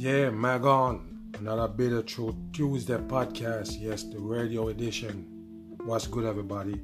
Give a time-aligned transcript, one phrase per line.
[0.00, 1.00] Yeah, Magon.
[1.40, 3.80] Another Bitter Truth Tuesday podcast.
[3.80, 5.26] Yes, the radio edition.
[5.84, 6.80] What's good, everybody?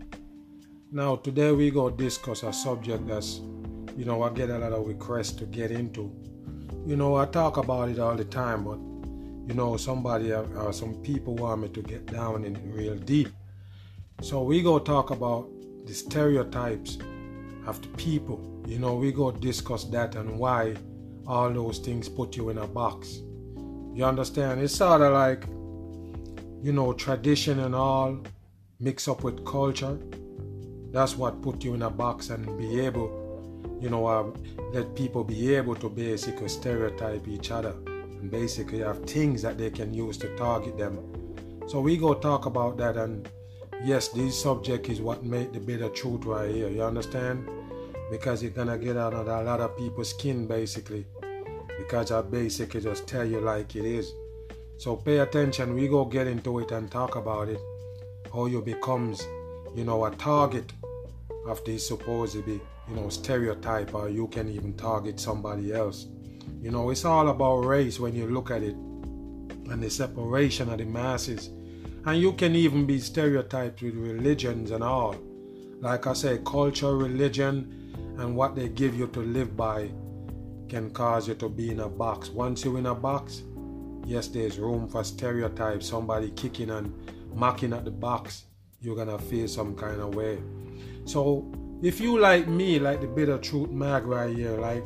[0.90, 3.36] Now, today we go discuss a subject that's,
[3.96, 6.12] you know, I get a lot of requests to get into.
[6.84, 8.80] You know, I talk about it all the time, but,
[9.48, 12.96] you know, somebody or uh, uh, some people want me to get down in real
[12.96, 13.28] deep.
[14.22, 15.48] So we go talk about
[15.86, 16.98] the stereotypes
[17.64, 18.64] of the people.
[18.66, 20.74] You know, we go discuss that and why
[21.26, 23.20] all those things put you in a box.
[23.94, 24.60] You understand?
[24.60, 25.46] It's sort of like,
[26.62, 28.18] you know, tradition and all
[28.80, 29.98] mix up with culture.
[30.90, 34.30] That's what put you in a box and be able, you know, uh,
[34.72, 39.70] let people be able to basically stereotype each other and basically have things that they
[39.70, 40.98] can use to target them.
[41.66, 43.28] So we go talk about that and
[43.84, 46.68] yes, this subject is what made the bitter truth right here.
[46.68, 47.48] You understand?
[48.10, 51.06] Because you're gonna get out of a lot of people's skin basically
[51.78, 54.12] because I basically just tell you like it is.
[54.76, 55.74] So pay attention.
[55.74, 57.60] We go get into it and talk about it.
[58.32, 59.26] How you becomes,
[59.74, 60.72] you know, a target
[61.46, 66.06] of this supposed be, you know, stereotype, or you can even target somebody else.
[66.60, 70.78] You know, it's all about race when you look at it, and the separation of
[70.78, 71.50] the masses.
[72.06, 75.16] And you can even be stereotyped with religions and all.
[75.80, 79.90] Like I say, culture, religion, and what they give you to live by
[80.74, 82.30] can cause you to be in a box.
[82.30, 83.44] Once you're in a box,
[84.04, 85.86] yes, there's room for stereotypes.
[85.86, 86.92] Somebody kicking and
[87.32, 88.46] mocking at the box,
[88.80, 90.42] you're gonna feel some kind of way.
[91.04, 91.46] So
[91.80, 94.82] if you like me, like the bitter truth mag right here, like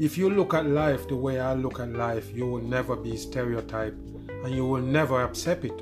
[0.00, 3.16] if you look at life the way I look at life, you will never be
[3.16, 3.96] stereotyped
[4.42, 5.80] and you will never accept it.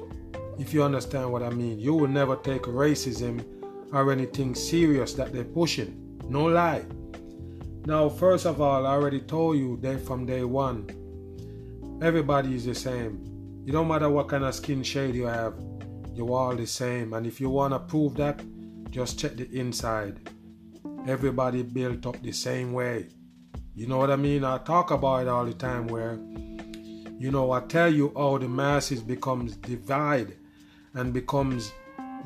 [0.59, 3.47] If you understand what I mean, you will never take racism
[3.95, 6.21] or anything serious that they're pushing.
[6.29, 6.85] No lie.
[7.87, 10.87] Now, first of all, I already told you that from day one,
[12.03, 13.65] everybody is the same.
[13.67, 15.55] It don't matter what kind of skin shade you have,
[16.13, 17.15] you're all the same.
[17.15, 18.43] And if you want to prove that,
[18.91, 20.29] just check the inside.
[21.07, 23.09] Everybody built up the same way.
[23.75, 24.45] You know what I mean?
[24.45, 26.19] I talk about it all the time where,
[27.19, 30.37] you know, I tell you how the masses becomes divide
[30.93, 31.73] and becomes,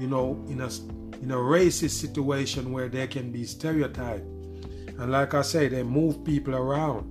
[0.00, 0.68] you know, in a
[1.22, 4.26] in a racist situation where they can be stereotyped
[4.98, 7.10] and like I say, they move people around.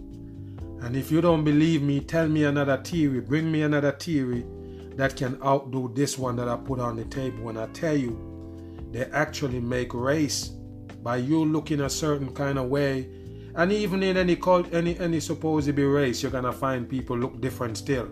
[0.81, 3.21] And if you don't believe me, tell me another theory.
[3.21, 4.45] Bring me another theory
[4.95, 7.43] that can outdo this one that I put on the table.
[7.43, 8.19] When I tell you,
[8.91, 10.51] they actually make race
[11.01, 13.09] by you looking a certain kind of way.
[13.55, 17.17] And even in any cult, any any supposed to be race, you're gonna find people
[17.17, 18.09] look different still.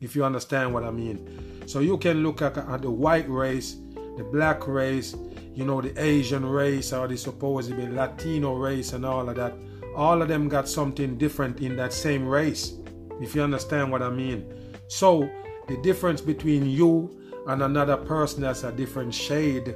[0.00, 1.64] If you understand what I mean.
[1.66, 3.76] So you can look at, at the white race,
[4.16, 5.14] the black race,
[5.58, 9.54] you know, the Asian race or the supposed Latino race and all of that,
[9.96, 12.74] all of them got something different in that same race,
[13.20, 14.46] if you understand what I mean.
[14.86, 15.28] So,
[15.66, 17.10] the difference between you
[17.48, 19.74] and another person that's a different shade,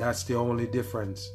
[0.00, 1.30] that's the only difference.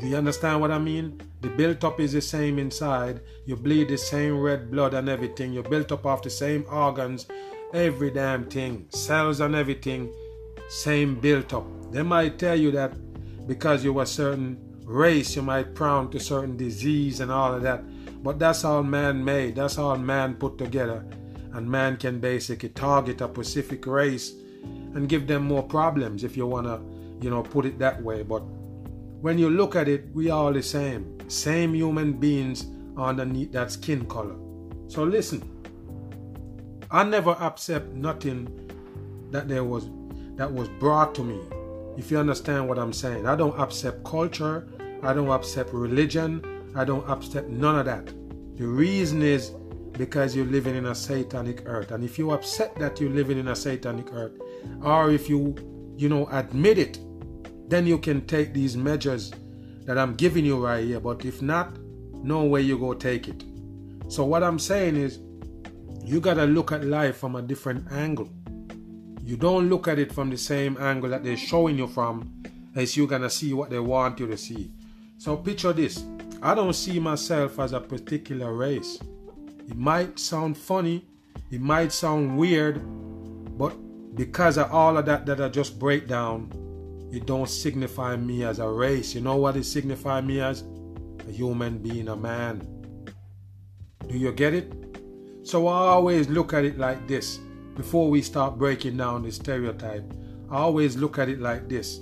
[0.00, 1.20] Do you understand what I mean?
[1.42, 3.20] The built up is the same inside.
[3.44, 5.52] You bleed the same red blood and everything.
[5.52, 7.28] You're built up off the same organs,
[7.72, 10.12] every damn thing, cells and everything,
[10.68, 11.66] same built up.
[11.92, 12.94] They might tell you that
[13.46, 17.82] because you're a certain race, you might prone to certain disease and all of that.
[18.22, 19.56] But that's all man made.
[19.56, 21.04] That's all man put together.
[21.52, 24.32] And man can basically target a specific race
[24.94, 26.80] and give them more problems if you want to,
[27.24, 28.22] you know, put it that way.
[28.22, 28.40] But
[29.20, 31.18] when you look at it, we are all the same.
[31.28, 32.66] Same human beings
[32.96, 34.36] underneath that skin color.
[34.88, 35.42] So listen,
[36.90, 38.48] I never accept nothing
[39.30, 39.88] that there was
[40.36, 41.40] that was brought to me
[41.96, 43.26] if you understand what I'm saying.
[43.26, 44.68] I don't accept culture,
[45.02, 46.44] I don't accept religion,
[46.74, 48.06] I don't accept none of that.
[48.56, 49.52] The reason is
[49.92, 51.90] because you're living in a satanic earth.
[51.90, 54.38] And if you accept that you're living in a satanic earth,
[54.82, 55.54] or if you,
[55.96, 56.98] you know, admit it,
[57.68, 59.32] then you can take these measures
[59.84, 61.00] that I'm giving you right here.
[61.00, 61.78] But if not,
[62.22, 63.42] no way you go take it.
[64.08, 65.18] So what I'm saying is
[66.04, 68.28] you gotta look at life from a different angle
[69.26, 72.44] you don't look at it from the same angle that they're showing you from,
[72.76, 74.70] as you're gonna see what they want you to see.
[75.18, 76.04] So picture this.
[76.40, 79.00] I don't see myself as a particular race.
[79.68, 81.04] It might sound funny,
[81.50, 82.80] it might sound weird,
[83.58, 83.74] but
[84.14, 86.48] because of all of that that I just break down,
[87.12, 89.12] it don't signify me as a race.
[89.12, 90.62] You know what it signify me as?
[91.26, 92.60] A human being, a man.
[94.06, 94.72] Do you get it?
[95.42, 97.40] So I always look at it like this
[97.76, 100.10] before we start breaking down the stereotype.
[100.50, 102.00] I always look at it like this.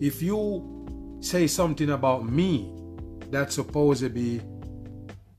[0.00, 2.72] If you say something about me
[3.30, 4.40] that's supposed to be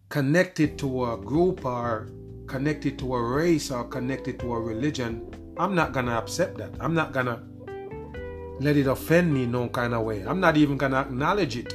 [0.09, 2.09] connected to a group or
[2.47, 5.25] connected to a race or connected to a religion,
[5.57, 6.71] I'm not gonna accept that.
[6.79, 7.43] I'm not gonna
[8.59, 10.23] let it offend me no kind of way.
[10.23, 11.73] I'm not even gonna acknowledge it.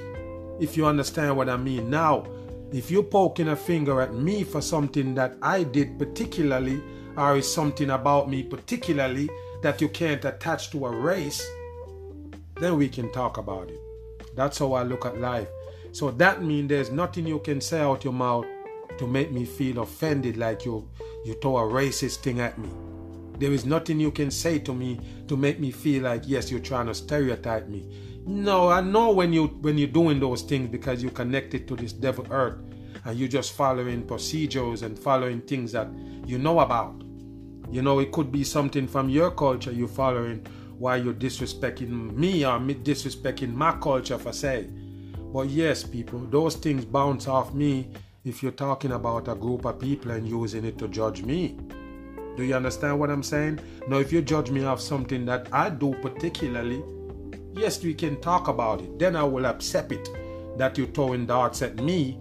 [0.60, 1.88] If you understand what I mean.
[1.88, 2.26] Now,
[2.72, 6.82] if you're poking a finger at me for something that I did particularly,
[7.16, 9.28] or is something about me particularly
[9.62, 11.44] that you can't attach to a race,
[12.56, 13.78] then we can talk about it.
[14.36, 15.48] That's how I look at life.
[15.92, 18.46] So that means there's nothing you can say out your mouth
[18.98, 20.88] to make me feel offended like you
[21.24, 22.68] you throw a racist thing at me.
[23.38, 26.60] There is nothing you can say to me to make me feel like yes you're
[26.60, 27.88] trying to stereotype me.
[28.26, 31.92] No, I know when you when you're doing those things because you're connected to this
[31.92, 32.58] devil earth
[33.04, 35.88] and you're just following procedures and following things that
[36.26, 37.02] you know about.
[37.70, 40.46] You know, it could be something from your culture you're following
[40.78, 44.68] while you're disrespecting me or disrespecting my culture for say.
[45.32, 47.90] But yes, people, those things bounce off me
[48.24, 51.58] if you're talking about a group of people and using it to judge me.
[52.36, 53.60] Do you understand what I'm saying?
[53.86, 56.82] Now, if you judge me off something that I do particularly,
[57.52, 58.98] yes, we can talk about it.
[58.98, 60.08] Then I will accept it
[60.58, 62.18] that you're throwing darts at me,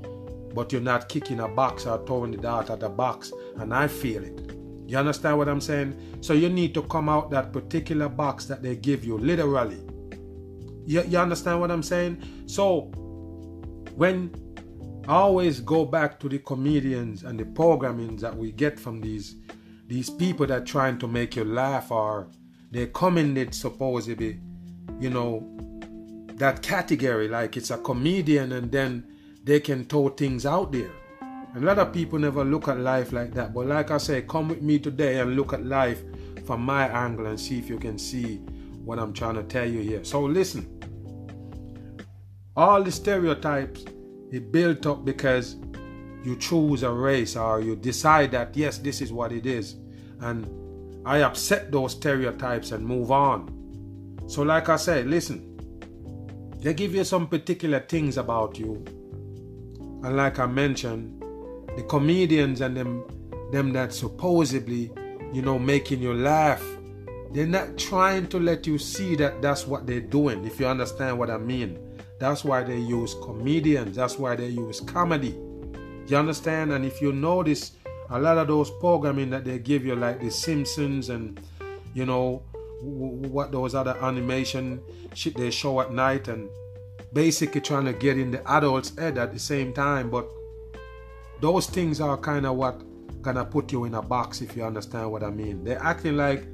[0.53, 3.88] but you're not kicking a box or throwing the dart at the box, and I
[3.88, 4.55] feel it.
[4.88, 6.19] You understand what I'm saying?
[6.21, 9.81] So you need to come out that particular box that they give you, literally.
[10.85, 12.21] You, you understand what I'm saying?
[12.45, 12.91] So
[13.95, 14.31] when
[15.07, 19.35] I always go back to the comedians and the programming that we get from these
[19.88, 22.29] these people that trying to make you laugh or
[22.71, 22.89] they
[23.38, 24.39] it supposedly,
[24.99, 25.45] you know,
[26.35, 29.06] that category like it's a comedian and then
[29.44, 30.92] they can throw things out there.
[31.56, 33.54] A lot of people never look at life like that.
[33.54, 36.01] But like I say, come with me today and look at life
[36.45, 38.38] from my angle and see if you can see
[38.84, 40.04] what I'm trying to tell you here.
[40.04, 40.68] So listen.
[42.56, 43.86] All the stereotypes
[44.31, 45.57] it built up because
[46.24, 49.75] you choose a race or you decide that yes, this is what it is.
[50.22, 50.48] And
[51.06, 54.19] I upset those stereotypes and move on.
[54.28, 55.50] So, like I said, listen,
[56.60, 58.84] they give you some particular things about you.
[60.03, 61.21] And like I mentioned,
[61.75, 63.03] the comedians and them
[63.51, 64.91] them that supposedly,
[65.31, 66.63] you know, making you laugh,
[67.31, 71.17] they're not trying to let you see that that's what they're doing, if you understand
[71.17, 71.77] what I mean.
[72.19, 75.35] That's why they use comedians, that's why they use comedy.
[76.07, 76.73] You understand?
[76.73, 77.73] And if you notice,
[78.09, 81.39] a lot of those programming that they give you, like The Simpsons and,
[81.94, 82.44] you know,
[82.81, 84.81] what those other animation
[85.13, 86.49] shit they show at night, and
[87.13, 90.10] basically trying to get in the adult's head at the same time.
[90.10, 90.27] But
[91.39, 92.81] those things are kind of what
[93.21, 95.63] gonna put you in a box, if you understand what I mean.
[95.63, 96.45] They're acting like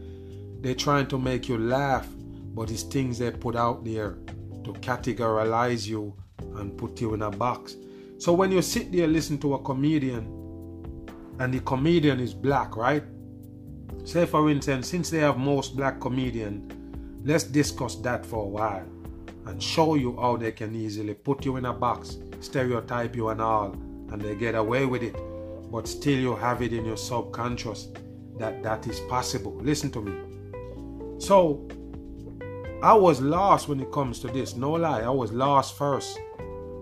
[0.61, 2.07] they're trying to make you laugh,
[2.53, 4.17] but it's things they put out there
[4.63, 6.13] to categorize you
[6.55, 7.75] and put you in a box.
[8.17, 10.35] So when you sit there listen to a comedian
[11.39, 13.03] and the comedian is black, right?
[14.03, 18.98] Say for instance, since they have most black comedian, let's discuss that for a while
[19.49, 23.41] and show you how they can easily put you in a box, stereotype you and
[23.41, 23.73] all,
[24.11, 25.15] and they get away with it.
[25.71, 27.89] But still you have it in your subconscious
[28.37, 29.55] that that is possible.
[29.57, 31.19] Listen to me.
[31.19, 31.67] So
[32.81, 34.55] I was lost when it comes to this.
[34.55, 36.17] No lie, I was lost first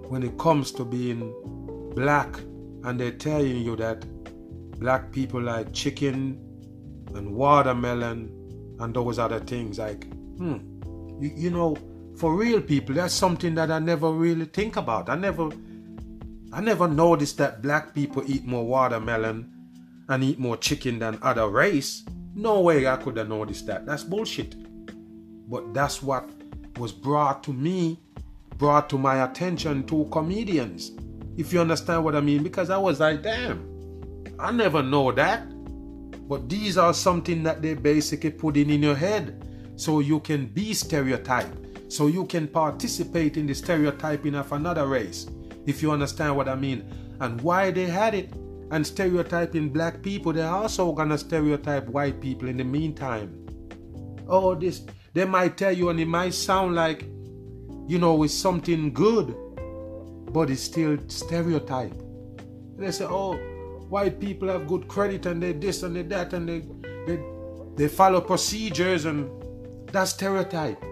[0.10, 1.34] when it comes to being
[1.96, 2.38] black
[2.84, 4.06] and they're telling you that
[4.80, 6.40] black people like chicken
[7.16, 8.32] and watermelon
[8.80, 10.06] and those other things like
[10.38, 10.58] hmm
[11.20, 11.76] you, you know
[12.18, 15.10] for real people that's something that i never really think about.
[15.10, 15.50] I never
[16.52, 19.52] i never noticed that black people eat more watermelon
[20.10, 22.04] and eat more chicken than other race.
[22.36, 23.86] No way i could have noticed that.
[23.86, 24.56] That's bullshit.
[25.50, 26.30] But that's what
[26.78, 28.00] was brought to me
[28.58, 30.92] brought to my attention to comedians.
[31.38, 35.48] If you understand what I mean, because I was like, damn, I never know that.
[36.28, 39.44] But these are something that they basically put in in your head.
[39.76, 45.28] So you can be stereotyped, so you can participate in the stereotyping of another race.
[45.66, 46.84] If you understand what I mean,
[47.20, 48.34] and why they had it,
[48.72, 53.48] and stereotyping black people, they're also gonna stereotype white people in the meantime.
[54.28, 54.82] Oh, this
[55.14, 57.06] they might tell you, and it might sound like
[57.88, 59.34] you know, it's something good.
[60.34, 61.94] but it's still stereotype.
[62.78, 63.36] They say, oh,
[63.90, 66.60] white people have good credit and they this and they that and they
[67.08, 67.20] they,
[67.78, 69.30] they follow procedures and
[69.92, 70.84] that's stereotype.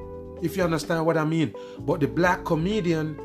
[0.41, 1.53] If you understand what I mean.
[1.79, 3.19] But the black comedian,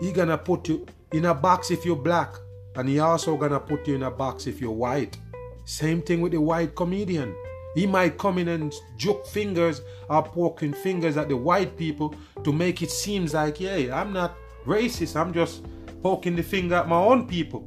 [0.00, 2.34] he gonna put you in a box if you're black,
[2.76, 5.16] and he also gonna put you in a box if you're white.
[5.64, 7.34] Same thing with the white comedian.
[7.74, 12.52] He might come in and joke fingers or poking fingers at the white people to
[12.52, 15.16] make it seem like, yeah, I'm not racist.
[15.16, 15.64] I'm just
[16.02, 17.60] poking the finger at my own people.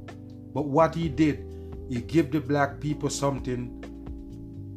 [0.53, 1.45] But what he did,
[1.89, 3.83] he give the black people something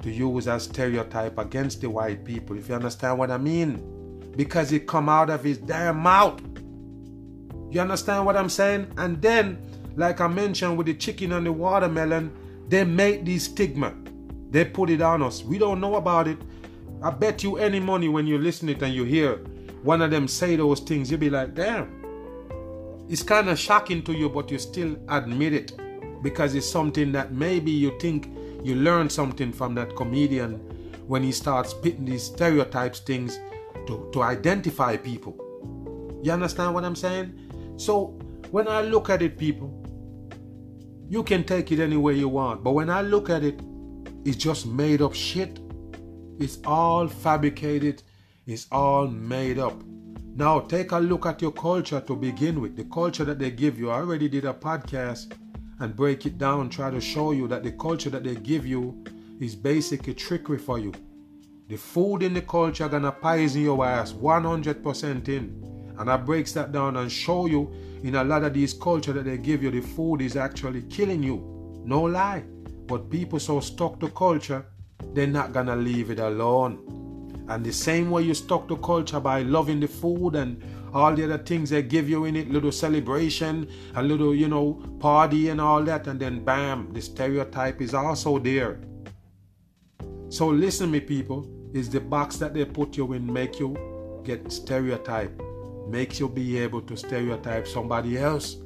[0.02, 2.56] to use as stereotype against the white people.
[2.56, 3.99] If you understand what I mean,
[4.36, 6.40] because it come out of his damn mouth.
[7.70, 8.92] You understand what I'm saying?
[8.96, 9.58] And then,
[9.96, 12.32] like I mentioned with the chicken and the watermelon,
[12.68, 13.94] they make this stigma.
[14.50, 15.44] They put it on us.
[15.44, 16.38] We don't know about it.
[17.02, 19.40] I bet you any money when you listen it and you hear
[19.82, 21.96] one of them say those things, you'll be like, damn.
[23.08, 25.72] It's kind of shocking to you, but you still admit it
[26.22, 28.30] because it's something that maybe you think
[28.62, 30.54] you learn something from that comedian
[31.06, 33.38] when he starts spitting these stereotypes things
[33.90, 35.34] to, to identify people.
[36.22, 37.74] You understand what I'm saying?
[37.76, 38.18] So
[38.50, 39.76] when I look at it, people,
[41.08, 42.62] you can take it any way you want.
[42.62, 43.60] But when I look at it,
[44.24, 45.58] it's just made up shit.
[46.38, 48.02] It's all fabricated.
[48.46, 49.82] It's all made up.
[50.36, 52.76] Now take a look at your culture to begin with.
[52.76, 53.90] The culture that they give you.
[53.90, 55.32] I already did a podcast
[55.80, 59.02] and break it down, try to show you that the culture that they give you
[59.40, 60.92] is basically trickery for you.
[61.70, 65.94] The food in the culture gonna poison your ass 100% in.
[65.96, 67.72] And I breaks that down and show you
[68.02, 71.22] in a lot of these culture that they give you, the food is actually killing
[71.22, 71.36] you.
[71.84, 72.42] No lie.
[72.88, 74.66] But people so stuck to culture,
[75.14, 77.44] they're not gonna leave it alone.
[77.48, 80.60] And the same way you stuck to culture by loving the food and
[80.92, 84.82] all the other things they give you in it, little celebration, a little, you know,
[84.98, 88.80] party and all that, and then bam, the stereotype is also there.
[90.30, 93.76] So listen me people, is the box that they put you in make you
[94.24, 95.40] get stereotype,
[95.88, 98.56] makes you be able to stereotype somebody else.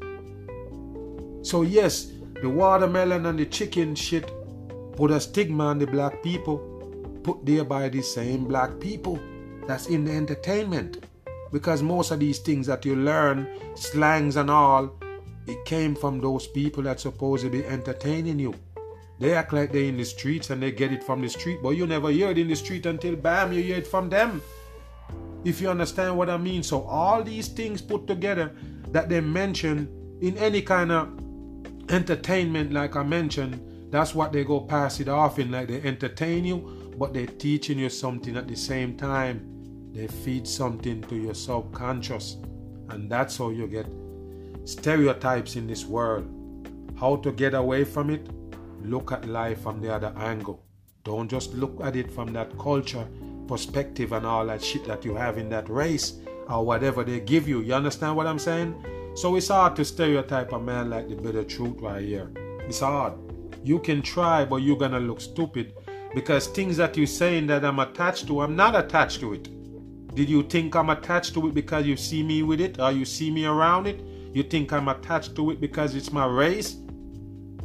[1.42, 4.30] So yes, the watermelon and the chicken shit
[4.96, 6.58] put a stigma on the black people,
[7.22, 9.18] put there by the same black people
[9.66, 11.04] that's in the entertainment.
[11.52, 14.92] Because most of these things that you learn, slangs and all,
[15.46, 18.54] it came from those people that supposed to be entertaining you.
[19.18, 21.70] They act like they're in the streets and they get it from the street, but
[21.70, 24.42] you never hear it in the street until bam, you hear it from them.
[25.44, 26.62] If you understand what I mean.
[26.62, 28.52] So all these things put together
[28.88, 29.88] that they mention
[30.20, 31.08] in any kind of
[31.90, 33.60] entertainment, like I mentioned,
[33.92, 35.50] that's what they go pass it off in.
[35.50, 39.90] Like they entertain you, but they're teaching you something at the same time.
[39.92, 42.36] They feed something to your subconscious.
[42.88, 43.86] And that's how you get
[44.64, 46.26] stereotypes in this world.
[46.98, 48.28] How to get away from it?
[48.84, 50.62] Look at life from the other angle.
[51.04, 53.08] Don't just look at it from that culture
[53.48, 57.48] perspective and all that shit that you have in that race or whatever they give
[57.48, 57.60] you.
[57.60, 58.74] You understand what I'm saying?
[59.14, 62.30] So it's hard to stereotype a man like the bitter truth right here.
[62.66, 63.14] It's hard.
[63.62, 65.72] You can try, but you're gonna look stupid
[66.14, 69.48] because things that you're saying that I'm attached to, I'm not attached to it.
[70.14, 73.06] Did you think I'm attached to it because you see me with it or you
[73.06, 74.00] see me around it?
[74.34, 76.76] You think I'm attached to it because it's my race?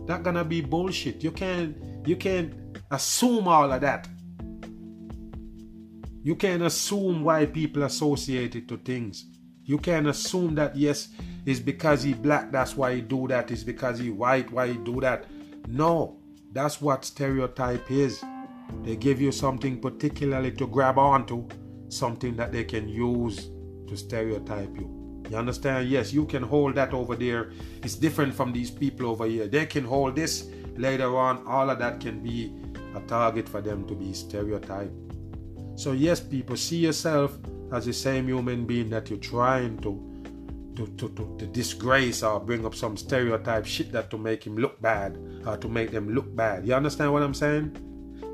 [0.09, 1.23] That gonna be bullshit.
[1.23, 2.51] You can't you can't
[2.89, 4.07] assume all of that.
[6.23, 9.27] You can't assume why people associate it to things.
[9.65, 11.09] You can't assume that yes,
[11.45, 13.51] it's because he black, that's why he do that.
[13.51, 15.27] It's because he white, why he do that.
[15.67, 16.17] No,
[16.53, 18.19] that's what stereotype is.
[18.81, 21.47] They give you something particularly to grab onto,
[21.89, 23.51] something that they can use
[23.87, 24.98] to stereotype you.
[25.29, 25.89] You understand?
[25.89, 27.51] Yes, you can hold that over there.
[27.83, 29.47] It's different from these people over here.
[29.47, 31.45] They can hold this later on.
[31.45, 32.51] All of that can be
[32.95, 34.93] a target for them to be stereotyped.
[35.75, 37.37] So, yes, people, see yourself
[37.71, 40.05] as the same human being that you're trying to
[40.75, 44.55] to, to, to, to, disgrace or bring up some stereotype shit that to make him
[44.57, 46.65] look bad or to make them look bad.
[46.65, 47.75] You understand what I'm saying?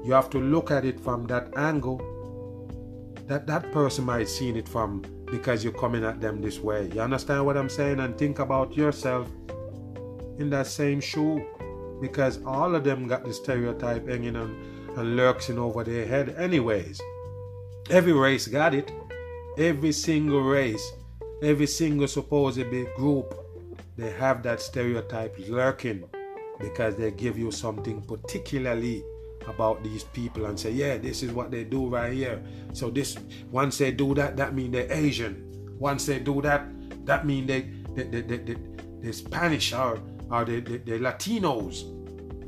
[0.05, 1.97] You have to look at it from that angle
[3.27, 5.03] that that person might seen it from
[5.37, 6.89] because you're coming at them this way.
[6.93, 7.99] You understand what I'm saying?
[7.99, 9.27] And think about yourself
[10.39, 11.45] in that same shoe
[12.01, 14.55] because all of them got the stereotype hanging on
[14.97, 17.01] and lurking over their head anyways.
[17.89, 18.91] Every race got it.
[19.57, 20.91] Every single race
[21.41, 23.33] every single supposedly group
[23.97, 26.03] they have that stereotype lurking
[26.59, 29.03] because they give you something particularly
[29.47, 32.41] about these people and say yeah this is what they do right here
[32.73, 33.17] so this
[33.51, 35.41] once they do that that mean they're asian
[35.77, 36.65] once they do that
[37.05, 38.57] that mean they the, the, the, the,
[39.01, 39.99] the Spanish or,
[40.29, 41.91] or the, the, the Latinos.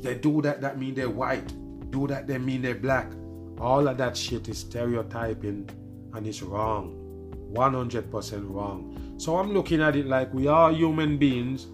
[0.01, 1.53] They do that, that mean they're white.
[1.91, 3.11] Do that, they mean they're black.
[3.59, 5.69] All of that shit is stereotyping
[6.13, 7.03] and it's wrong.
[7.53, 9.15] 100% wrong.
[9.17, 11.67] So I'm looking at it like we are human beings,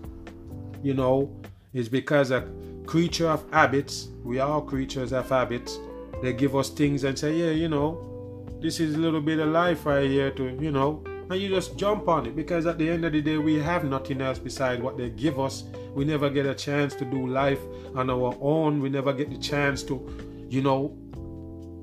[0.82, 1.36] you know,
[1.74, 2.48] it's because a
[2.86, 5.78] creature of habits, we are creatures of habits.
[6.22, 9.50] They give us things and say, yeah, you know, this is a little bit of
[9.50, 12.90] life right here to, you know, and you just jump on it because at the
[12.90, 15.64] end of the day, we have nothing else besides what they give us.
[15.94, 17.60] We never get a chance to do life
[17.96, 18.82] on our own.
[18.82, 20.98] We never get the chance to, you know,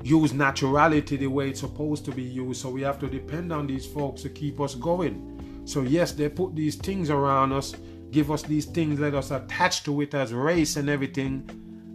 [0.03, 2.63] use naturality the way it's supposed to be used.
[2.63, 5.63] So we have to depend on these folks to keep us going.
[5.65, 7.75] So, yes, they put these things around us,
[8.11, 11.49] give us these things, let us attach to it as race and everything.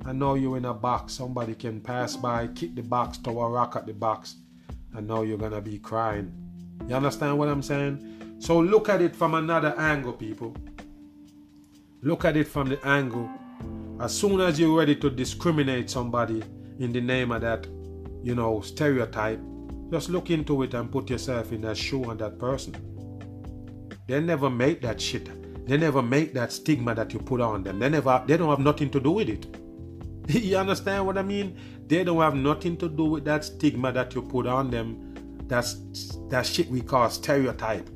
[0.06, 1.14] And now you're in a box.
[1.14, 4.36] Somebody can pass by, kick the box, throw a rock at the box
[4.96, 6.32] and now you're gonna be crying.
[6.88, 8.38] You understand what I'm saying?
[8.40, 10.56] So look at it from another angle, people.
[12.02, 13.30] Look at it from the angle.
[14.00, 16.44] As soon as you're ready to discriminate somebody
[16.80, 17.66] in the name of that,
[18.24, 19.40] you know, stereotype,
[19.92, 22.76] just look into it and put yourself in that shoe on that person.
[24.08, 25.30] They never make that shit.
[25.66, 27.80] They never make that stigma that you put on them.
[27.80, 29.46] They never they don't have nothing to do with it.
[30.30, 31.58] you understand what I mean?
[31.88, 35.14] They don't have nothing to do with that stigma that you put on them.
[35.48, 35.76] That's
[36.30, 37.90] that shit we call stereotype.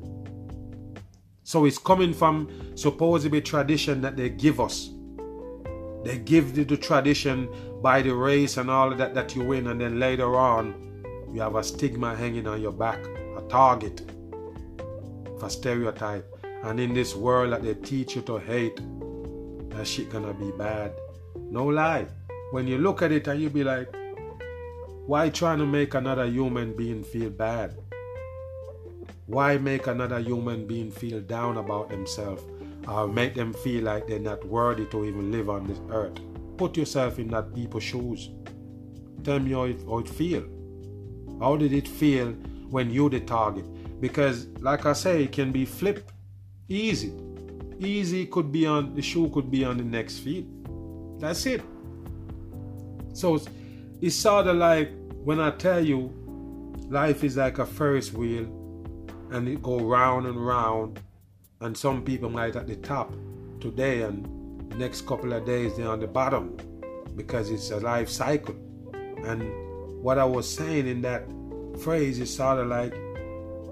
[1.42, 4.90] So it's coming from supposedly tradition that they give us.
[6.04, 7.48] They give the, the tradition
[7.82, 11.40] by the race and all of that that you win, and then later on, you
[11.40, 13.04] have a stigma hanging on your back,
[13.36, 14.02] a target
[15.38, 16.29] for stereotype.
[16.62, 18.80] And in this world that they teach you to hate,
[19.70, 20.92] that shit gonna be bad.
[21.50, 22.06] No lie
[22.50, 23.94] when you look at it and you be like,
[25.06, 27.76] why trying to make another human being feel bad?
[29.26, 32.42] Why make another human being feel down about themselves
[32.88, 36.18] or make them feel like they're not worthy to even live on this earth?
[36.56, 38.30] Put yourself in that people's shoes.
[39.22, 40.44] Tell me how it, how it feel.
[41.40, 42.32] How did it feel
[42.70, 43.64] when you the target?
[44.00, 46.12] Because like I say, it can be flipped
[46.70, 47.12] easy.
[47.78, 50.46] Easy could be on the shoe could be on the next feet.
[51.18, 51.62] That's it.
[53.12, 53.48] So it's,
[54.00, 54.90] it's sort of like
[55.24, 56.12] when I tell you
[56.88, 58.44] life is like a Ferris wheel
[59.30, 61.00] and it go round and round
[61.60, 63.12] and some people might at the top
[63.60, 64.26] today and
[64.78, 66.56] next couple of days they're on the bottom
[67.16, 68.54] because it's a life cycle.
[69.24, 69.42] And
[70.02, 71.24] what I was saying in that
[71.80, 72.94] phrase is sort of like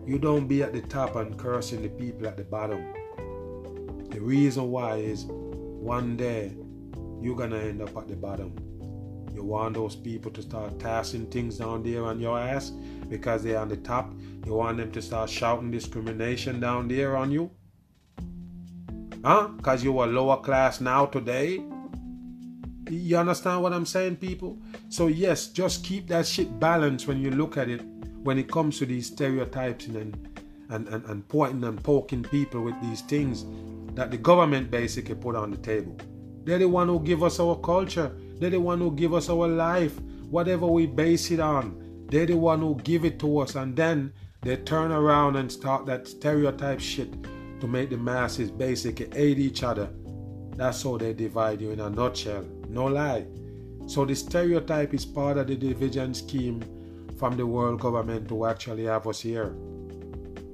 [0.09, 2.83] you don't be at the top and cursing the people at the bottom.
[4.09, 6.57] The reason why is one day
[7.21, 8.55] you're gonna end up at the bottom.
[9.35, 12.71] You want those people to start tossing things down there on your ass
[13.11, 14.11] because they're on the top.
[14.47, 17.51] You want them to start shouting discrimination down there on you?
[19.23, 19.49] Huh?
[19.59, 21.62] Because you are lower class now today?
[22.88, 24.59] You understand what I'm saying, people?
[24.88, 27.83] So, yes, just keep that shit balanced when you look at it
[28.29, 29.97] when it comes to these stereotypes and,
[30.69, 33.47] and, and, and pointing and poking people with these things
[33.95, 35.97] that the government basically put on the table.
[36.45, 38.14] They're the one who give us our culture.
[38.38, 42.05] They're the one who give us our life, whatever we base it on.
[42.11, 44.12] They're the one who give it to us, and then
[44.43, 47.11] they turn around and start that stereotype shit
[47.61, 49.88] to make the masses basically hate each other.
[50.55, 52.45] That's how they divide you in a nutshell.
[52.69, 53.25] No lie.
[53.87, 56.62] So the stereotype is part of the division scheme
[57.18, 59.54] from the world government to actually have us here.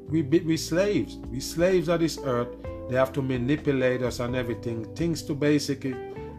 [0.08, 1.16] We we slaves.
[1.30, 2.48] We slaves of this earth.
[2.88, 4.84] They have to manipulate us and everything.
[4.94, 5.94] Things to basically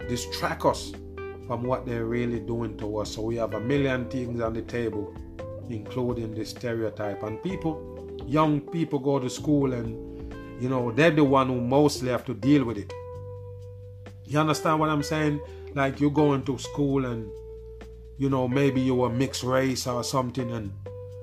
[0.08, 0.92] distract us
[1.48, 3.16] from what they're really doing to us.
[3.16, 5.14] So we have a million things on the table,
[5.70, 7.24] including the stereotype.
[7.24, 12.10] And people, young people go to school and, you know, they're the one who mostly
[12.10, 12.92] have to deal with it.
[14.26, 15.40] You understand what I'm saying?
[15.74, 17.30] Like you're going to school and,
[18.18, 20.72] you know, maybe you're a mixed race or something and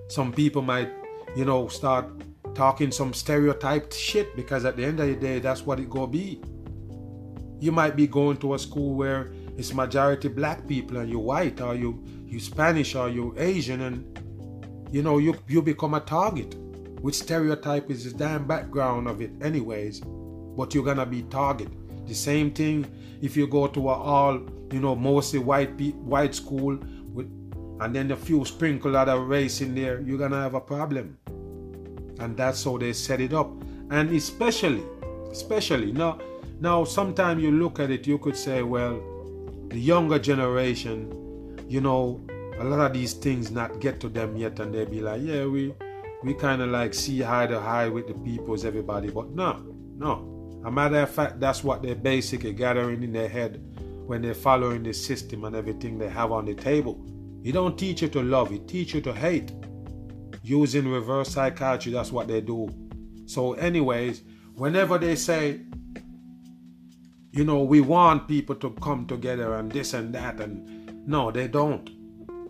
[0.09, 0.91] some people might,
[1.35, 2.07] you know, start
[2.55, 6.07] talking some stereotyped shit because at the end of the day, that's what it gonna
[6.07, 6.41] be.
[7.61, 11.61] You might be going to a school where it's majority black people and you're white
[11.61, 14.19] or you you Spanish or you Asian and
[14.91, 16.55] you know you you become a target.
[17.01, 21.69] Which stereotype is the damn background of it anyways, but you're gonna be target.
[22.07, 22.87] The same thing
[23.21, 24.41] if you go to a all
[24.73, 26.79] you know mostly white white school
[27.13, 27.31] with
[27.81, 31.19] and then a few sprinkle other race in there, you're gonna have a problem.
[32.19, 33.51] And that's how they set it up.
[33.91, 34.85] And especially,
[35.33, 36.19] especially now,
[36.61, 39.03] now sometimes you look at it, you could say, well,
[39.69, 42.21] the younger generation, you know,
[42.59, 45.45] a lot of these things not get to them yet, and they be like, yeah,
[45.47, 45.75] we
[46.23, 49.11] we kind of like see eye to eye with the peoples, everybody.
[49.11, 49.61] But no,
[49.97, 50.42] No.
[50.65, 53.61] A matter of fact, that's what they're basically gathering in their head
[54.07, 57.05] when they're following the system and everything they have on the table.
[57.43, 59.53] He don't teach you to love, he teach you to hate.
[60.45, 62.69] Using reverse psychiatry, that's what they do.
[63.27, 64.23] So, anyways,
[64.55, 65.61] whenever they say,
[67.33, 71.49] you know, we want people to come together and this and that, and no, they
[71.49, 71.91] don't.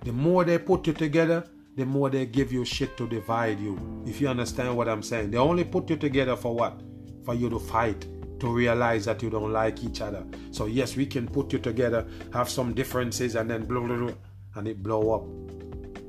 [0.04, 1.44] The more they put you together,
[1.76, 4.02] the more they give you shit to divide you.
[4.06, 6.80] If you understand what I'm saying, they only put you together for what?
[7.24, 8.06] For you to fight,
[8.40, 10.24] to realize that you don't like each other.
[10.50, 14.14] So, yes, we can put you together, have some differences, and then blah, blah, blah,
[14.56, 15.52] and it blow up.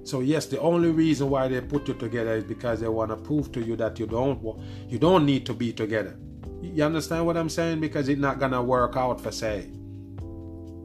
[0.06, 3.16] So yes, the only reason why they put you together is because they want to
[3.16, 4.42] prove to you that you don't
[4.90, 6.18] you don't need to be together.
[6.62, 7.80] You understand what I'm saying?
[7.80, 9.70] Because it's not gonna work out for say.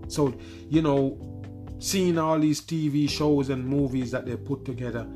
[0.06, 0.34] So
[0.68, 1.18] you know,
[1.80, 5.06] seeing all these TV shows and movies that they put together,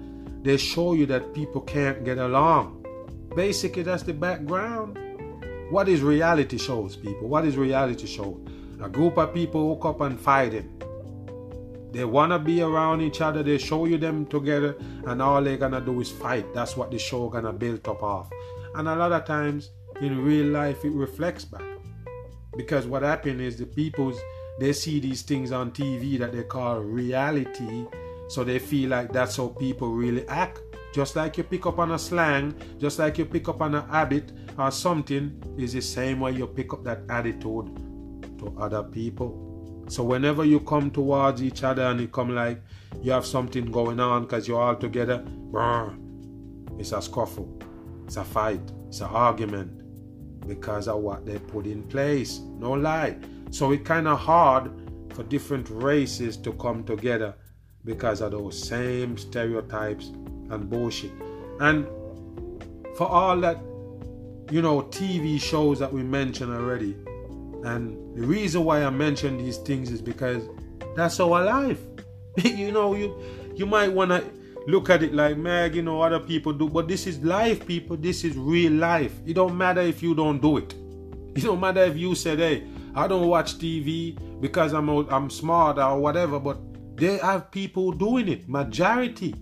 [0.42, 2.81] they show you that people can't get along.
[3.34, 4.98] Basically, that's the background.
[5.70, 7.28] What is reality shows, people?
[7.28, 8.40] What is reality show?
[8.82, 10.82] A group of people hook up and fighting.
[11.92, 13.42] They wanna be around each other.
[13.42, 16.52] They show you them together, and all they're gonna do is fight.
[16.54, 18.30] That's what the show gonna build up off.
[18.74, 21.62] And a lot of times in real life, it reflects back
[22.56, 24.18] because what happened is the people's
[24.58, 27.86] they see these things on TV that they call reality,
[28.28, 30.60] so they feel like that's how people really act.
[30.92, 33.82] Just like you pick up on a slang, just like you pick up on a
[33.86, 37.74] habit or something, is the same way you pick up that attitude
[38.38, 39.84] to other people.
[39.88, 42.62] So whenever you come towards each other and it come like
[43.00, 45.24] you have something going on because you're all together,
[46.78, 47.58] it's a scuffle,
[48.04, 49.78] it's a fight, it's an argument
[50.46, 52.40] because of what they put in place.
[52.58, 53.16] No lie.
[53.50, 54.70] So it's kind of hard
[55.14, 57.34] for different races to come together
[57.84, 60.12] because of those same stereotypes
[60.50, 61.10] and bullshit.
[61.60, 61.86] And
[62.96, 63.58] for all that,
[64.50, 66.96] you know, TV shows that we mentioned already,
[67.64, 70.42] and the reason why I mention these things is because
[70.96, 71.80] that's our life.
[72.36, 73.16] you know, you
[73.54, 74.22] you might wanna
[74.66, 77.96] look at it like, Meg, you know, other people do, but this is life, people.
[77.96, 79.12] This is real life.
[79.26, 80.74] It don't matter if you don't do it.
[81.34, 85.78] It don't matter if you said, hey, I don't watch TV because I'm I'm smart
[85.78, 86.58] or whatever, but
[86.96, 89.34] they have people doing it, majority.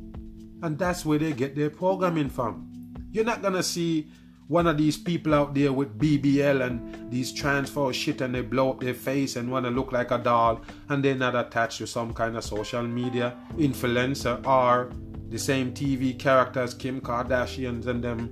[0.63, 2.69] And that's where they get their programming from.
[3.13, 4.11] You're not gonna see
[4.51, 8.71] one of these people out there with BBL and these transfer shit and they blow
[8.71, 11.87] up their face and want to look like a doll and they're not attached to
[11.87, 14.91] some kind of social media influencer or
[15.29, 18.29] the same TV characters, Kim Kardashians and them,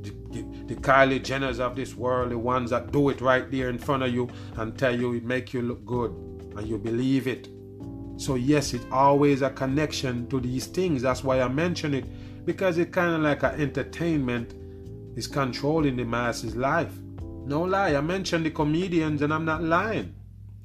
[0.00, 3.68] the, the, the Kylie Jenners of this world, the ones that do it right there
[3.68, 6.12] in front of you and tell you it make you look good
[6.56, 7.48] and you believe it.
[8.18, 11.02] So yes, it's always a connection to these things.
[11.02, 12.04] That's why I mention it
[12.44, 14.54] because it's kind of like an entertainment
[15.16, 16.92] is controlling the masses' life.
[17.44, 20.14] No lie, I mentioned the comedians and I'm not lying.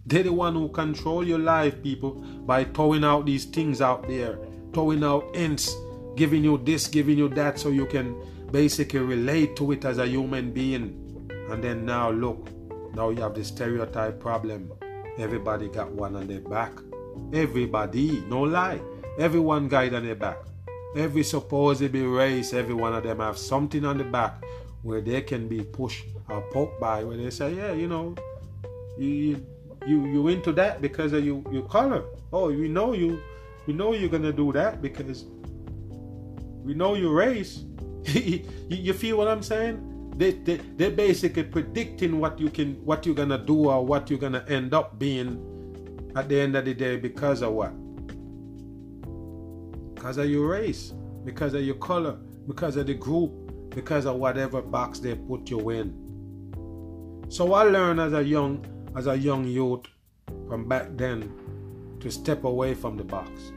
[0.05, 2.11] They're the one who control your life, people,
[2.45, 4.39] by throwing out these things out there,
[4.73, 5.75] throwing out hints,
[6.15, 8.15] giving you this, giving you that, so you can
[8.51, 11.29] basically relate to it as a human being.
[11.49, 12.49] And then now look,
[12.95, 14.71] now you have the stereotype problem.
[15.17, 16.71] Everybody got one on their back.
[17.34, 18.82] Everybody, no lie.
[19.17, 20.38] Everyone it on their back.
[20.95, 24.43] Every supposedly race, every one of them have something on the back
[24.84, 28.15] where they can be pushed or poked by, where they say, yeah, you know,
[28.97, 29.45] you
[29.88, 32.04] you you into that because of you your color.
[32.32, 33.19] Oh, we know you,
[33.65, 35.26] we know you're gonna do that because
[36.63, 37.63] we know your race.
[38.06, 40.13] you, you feel what I'm saying?
[40.15, 44.19] They, they they're basically predicting what you can what you're gonna do or what you're
[44.19, 45.52] gonna end up being
[46.15, 47.73] at the end of the day because of what
[49.95, 53.32] because of your race, because of your color, because of the group,
[53.69, 57.26] because of whatever box they put you in.
[57.30, 59.86] So I learned as a young as a young youth
[60.47, 61.32] from back then
[62.02, 63.54] to step away from the box.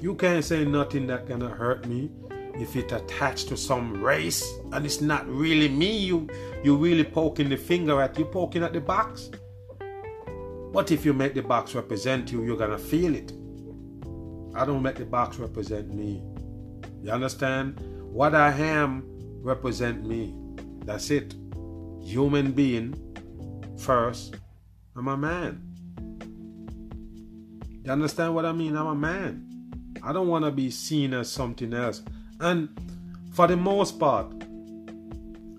[0.00, 2.10] You can't say nothing that gonna hurt me
[2.54, 6.28] if it attached to some race and it's not really me you
[6.62, 9.30] you really poking the finger at you poking at the box
[10.72, 13.32] but if you make the box represent you you're gonna feel it
[14.54, 16.22] I don't make the box represent me.
[17.02, 17.80] You understand?
[18.12, 19.02] What I am
[19.42, 20.34] represent me.
[20.84, 21.34] That's it.
[22.02, 22.94] Human being
[23.78, 24.36] first.
[24.94, 25.62] I'm a man.
[27.82, 28.76] You understand what I mean?
[28.76, 29.48] I'm a man.
[30.02, 32.02] I don't want to be seen as something else.
[32.38, 32.68] And
[33.32, 34.34] for the most part,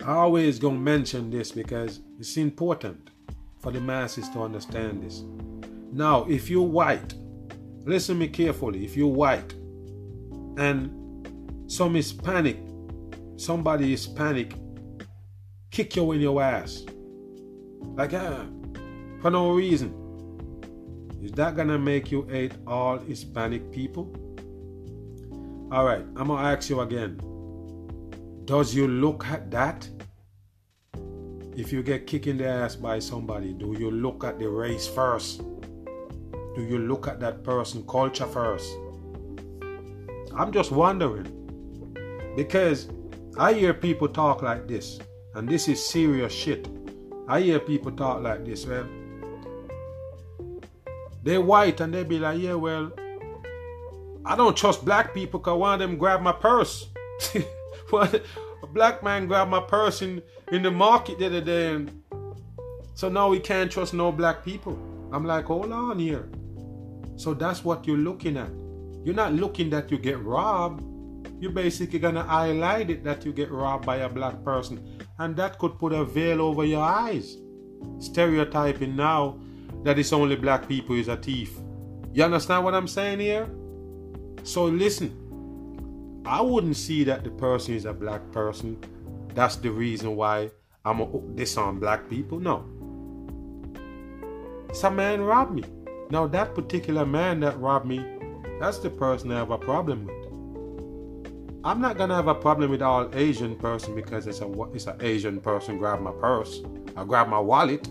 [0.04, 3.10] I always gonna mention this because it's important
[3.64, 5.24] for the masses to understand this.
[5.92, 7.14] Now, if you're white
[7.86, 8.84] Listen me carefully.
[8.84, 9.52] If you're white
[10.56, 10.90] and
[11.66, 12.56] some Hispanic,
[13.36, 14.54] somebody Hispanic
[15.70, 16.84] kick you in your ass.
[17.94, 18.44] Like, uh,
[19.20, 20.00] for no reason.
[21.22, 24.14] Is that gonna make you hate all Hispanic people?
[25.72, 27.18] Alright, I'm gonna ask you again.
[28.46, 29.88] Does you look at that?
[31.56, 34.88] If you get kicked in the ass by somebody, do you look at the race
[34.88, 35.38] first?
[36.56, 38.68] Do you look at that person culture first?
[40.36, 41.30] I'm just wondering.
[42.34, 42.88] Because
[43.38, 44.98] I hear people talk like this,
[45.36, 46.68] and this is serious shit.
[47.28, 48.88] I hear people talk like this, well.
[51.22, 52.90] They're white and they be like, yeah, well,
[54.26, 56.88] I don't trust black people because one of them grabbed my purse.
[57.92, 60.20] a black man grabbed my purse in,
[60.52, 62.02] in the market the other day, and
[62.94, 64.78] so now we can't trust no black people.
[65.12, 66.28] I'm like, hold on here.
[67.16, 68.50] So that's what you're looking at.
[69.04, 70.82] You're not looking that you get robbed.
[71.40, 74.80] You're basically gonna highlight it that you get robbed by a black person,
[75.18, 77.36] and that could put a veil over your eyes.
[77.98, 79.38] Stereotyping now
[79.82, 81.52] that it's only black people is a thief.
[82.12, 83.48] You understand what I'm saying here?
[84.42, 88.78] So listen, I wouldn't see that the person is a black person.
[89.34, 90.50] That's the reason why
[90.84, 92.38] I'm a, this on black people.
[92.38, 92.64] No.
[94.72, 95.64] Some man robbed me.
[96.10, 98.04] Now that particular man that robbed me,
[98.60, 100.14] that's the person I have a problem with.
[101.64, 104.98] I'm not gonna have a problem with all Asian person because it's a it's an
[105.00, 106.60] Asian person grab my purse,
[106.96, 107.88] I grab my wallet.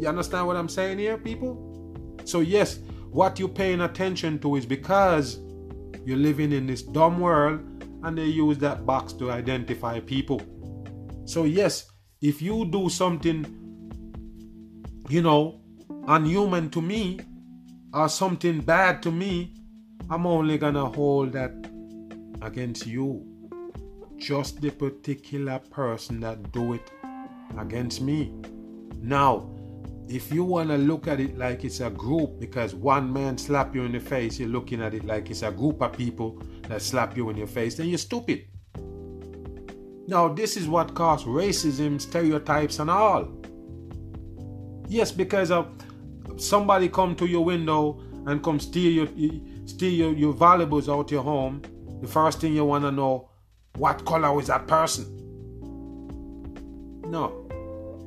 [0.00, 2.16] You understand what I'm saying here, people?
[2.24, 2.78] So yes,
[3.10, 5.38] what you're paying attention to is because
[6.04, 7.60] you're living in this dumb world
[8.02, 10.40] and they use that box to identify people.
[11.24, 13.46] So, yes, if you do something,
[15.08, 15.60] you know,
[16.06, 17.20] unhuman to me
[17.92, 19.54] or something bad to me,
[20.08, 21.52] I'm only gonna hold that
[22.42, 23.26] against you.
[24.16, 26.90] Just the particular person that do it
[27.56, 28.32] against me.
[29.00, 29.48] Now,
[30.10, 33.74] if you want to look at it like it's a group because one man slap
[33.76, 36.82] you in the face you're looking at it like it's a group of people that
[36.82, 38.44] slap you in your face then you're stupid
[40.06, 43.28] now this is what caused racism stereotypes and all
[44.88, 45.68] yes because of
[46.36, 49.08] somebody come to your window and come steal your
[49.66, 51.62] steal your, your valuables out your home
[52.00, 53.28] the first thing you want to know
[53.76, 55.04] what color was that person
[57.06, 57.46] no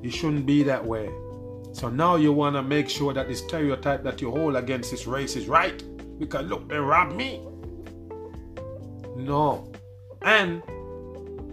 [0.04, 1.10] it shouldn't be that way
[1.74, 5.08] so now you want to make sure that the stereotype that you hold against this
[5.08, 5.84] race is right.
[6.20, 7.42] Because look, they robbed me.
[9.18, 9.72] No.
[10.22, 10.62] And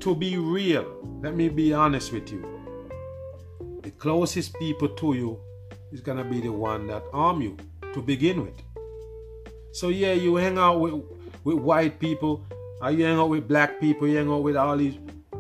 [0.01, 2.43] to be real, let me be honest with you.
[3.83, 5.41] The closest people to you
[5.93, 7.57] is gonna be the one that arm you
[7.93, 8.61] to begin with.
[9.73, 11.03] So yeah, you hang out with
[11.45, 12.47] with white people,
[12.83, 14.99] or you hang out with black people, you hang out with all these.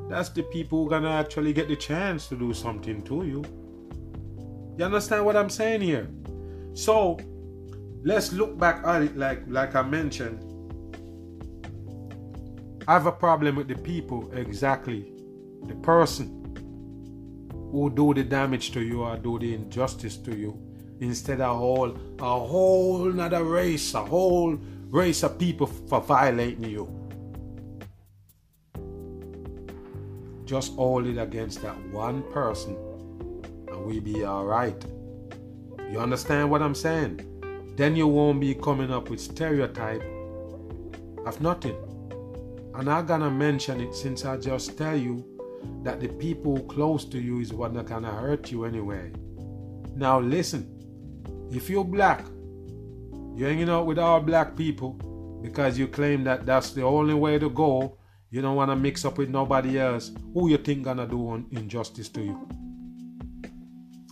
[0.08, 3.44] That's the people who gonna actually get the chance to do something to you.
[4.76, 6.08] You understand what I'm saying here?
[6.74, 7.18] So
[8.02, 10.49] let's look back at it like like I mentioned.
[12.90, 15.12] I have a problem with the people exactly.
[15.68, 16.26] The person
[17.70, 20.60] who do the damage to you or do the injustice to you
[21.00, 26.64] instead of a whole a whole another race, a whole race of people for violating
[26.64, 26.88] you.
[30.44, 32.76] Just hold it against that one person
[33.68, 34.84] and we be all right.
[35.88, 37.20] You understand what I'm saying?
[37.76, 40.02] Then you won't be coming up with stereotype
[41.24, 41.76] of nothing.
[42.88, 45.24] I'm gonna mention it since I just tell you
[45.82, 49.12] that the people close to you is what gonna hurt you anyway.
[49.94, 50.66] Now listen,
[51.50, 52.24] if you're black,
[53.34, 54.92] you're hanging out with all black people
[55.42, 57.96] because you claim that that's the only way to go.
[58.30, 60.12] You don't want to mix up with nobody else.
[60.32, 62.48] Who you think gonna do injustice to you?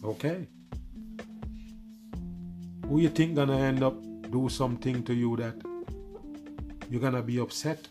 [0.02, 0.48] Okay.
[2.88, 5.54] Who you think gonna end up do something to you that
[6.90, 7.88] you're gonna be upset?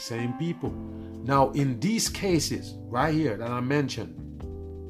[0.00, 0.70] Same people.
[1.24, 4.16] Now, in these cases right here that I mentioned,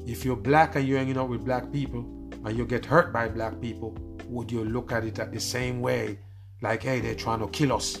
[0.07, 1.99] if you're black and you're hanging out with black people
[2.45, 3.93] and you get hurt by black people,
[4.27, 6.17] would you look at it at the same way?
[6.61, 7.99] Like, hey, they're trying to kill us.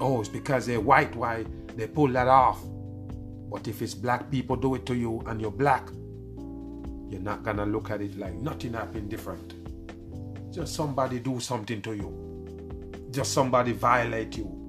[0.00, 1.44] Oh, it's because they're white, why
[1.74, 2.60] they pull that off.
[3.50, 5.88] But if it's black people do it to you and you're black,
[7.08, 9.54] you're not gonna look at it like nothing happened different.
[10.54, 13.08] Just somebody do something to you.
[13.10, 14.59] Just somebody violate you.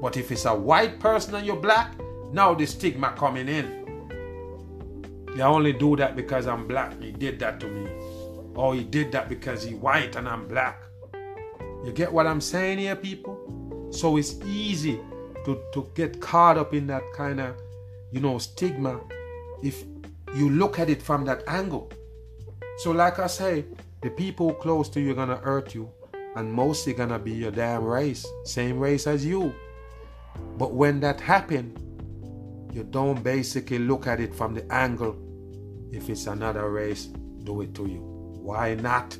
[0.00, 1.94] But if it's a white person and you're black,
[2.32, 3.78] now the stigma coming in.
[5.36, 7.00] They only do that because I'm black.
[7.00, 7.90] He did that to me.
[8.54, 10.82] Or he did that because he white and I'm black.
[11.84, 13.88] You get what I'm saying here, people?
[13.92, 14.98] So it's easy
[15.44, 17.56] to, to get caught up in that kind of
[18.10, 19.00] you know, stigma
[19.62, 19.84] if
[20.34, 21.90] you look at it from that angle.
[22.78, 23.64] So, like I say,
[24.02, 25.90] the people close to you are gonna hurt you,
[26.36, 29.52] and mostly gonna be your damn race, same race as you.
[30.56, 31.74] But when that happen,
[32.72, 35.16] you don't basically look at it from the angle.
[35.90, 37.06] If it's another race,
[37.44, 38.00] do it to you.
[38.42, 39.16] Why not?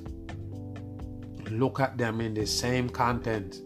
[1.51, 3.63] Look at them in the same content.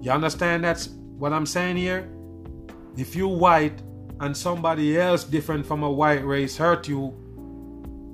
[0.00, 2.08] You understand that's what I'm saying here?
[2.96, 3.80] If you white
[4.20, 7.16] and somebody else different from a white race hurt you,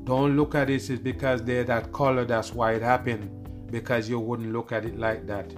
[0.05, 3.31] don't look at it as because they're that color, that's why it happened.
[3.71, 5.53] Because you wouldn't look at it like that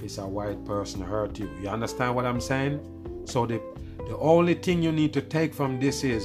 [0.00, 1.50] if it's a white person hurt you.
[1.60, 2.80] You understand what I'm saying?
[3.26, 3.60] So the
[4.08, 6.24] the only thing you need to take from this is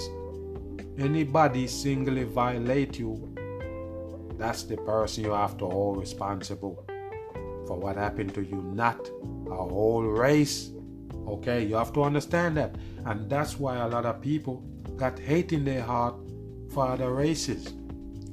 [0.97, 3.35] anybody singly violate you,
[4.37, 6.85] that's the person you have to hold responsible
[7.67, 8.99] for what happened to you, not
[9.51, 10.71] a whole race.
[11.27, 12.75] Okay, you have to understand that.
[13.05, 14.63] And that's why a lot of people
[14.95, 16.15] got hate in their heart
[16.71, 17.73] for other races.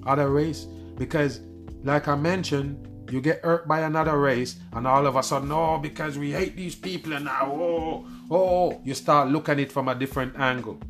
[0.06, 0.66] Other race.
[0.96, 1.40] Because,
[1.82, 5.78] like I mentioned, you get hurt by another race, and all of a sudden, oh,
[5.78, 9.88] because we hate these people, and now, oh, oh, you start looking at it from
[9.88, 10.80] a different angle.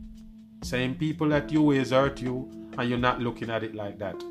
[0.62, 4.22] Same people that you is hurt you, and you're not looking at it like that.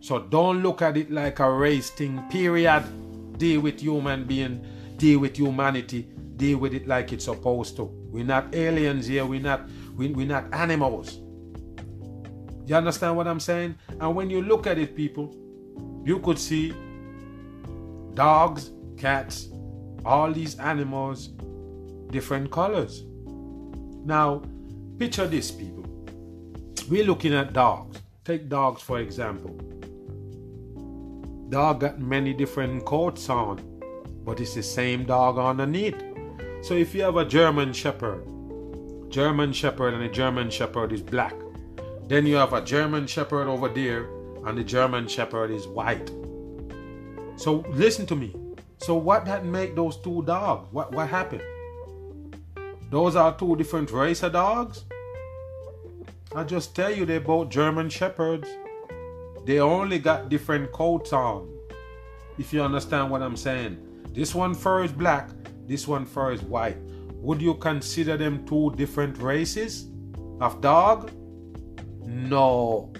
[0.00, 2.84] So don't look at it like a race thing, period.
[3.38, 4.64] Deal with human being,
[4.96, 6.02] deal with humanity,
[6.36, 7.84] deal with it like it's supposed to.
[7.84, 11.18] We're not aliens here, we're not we, we're not animals.
[12.66, 13.76] You understand what I'm saying?
[14.00, 15.34] And when you look at it, people,
[16.04, 16.74] you could see
[18.14, 19.48] dogs, cats,
[20.04, 21.28] all these animals,
[22.10, 23.04] different colors.
[24.04, 24.42] Now,
[24.98, 25.84] picture this, people.
[26.88, 28.00] We're looking at dogs.
[28.24, 29.50] Take dogs, for example.
[31.48, 33.60] Dog got many different coats on,
[34.24, 36.02] but it's the same dog underneath.
[36.62, 38.24] So if you have a German Shepherd,
[39.10, 41.34] German Shepherd and a German Shepherd is black.
[42.08, 44.08] Then you have a German Shepherd over there,
[44.46, 46.10] and the German Shepherd is white.
[47.36, 48.34] So listen to me.
[48.78, 50.68] So what that make those two dogs?
[50.72, 51.42] What what happened?
[52.90, 54.84] Those are two different race of dogs.
[56.34, 58.48] I just tell you they're both German Shepherds.
[59.44, 61.48] They only got different coats on.
[62.38, 63.78] If you understand what I'm saying.
[64.12, 65.30] This one fur is black,
[65.66, 66.76] this one fur is white.
[67.14, 69.88] Would you consider them two different races
[70.40, 71.10] of dog?
[72.04, 72.92] No.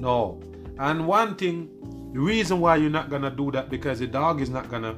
[0.00, 0.40] No.
[0.78, 1.68] And one thing,
[2.14, 4.96] the reason why you're not gonna do that because the dog is not gonna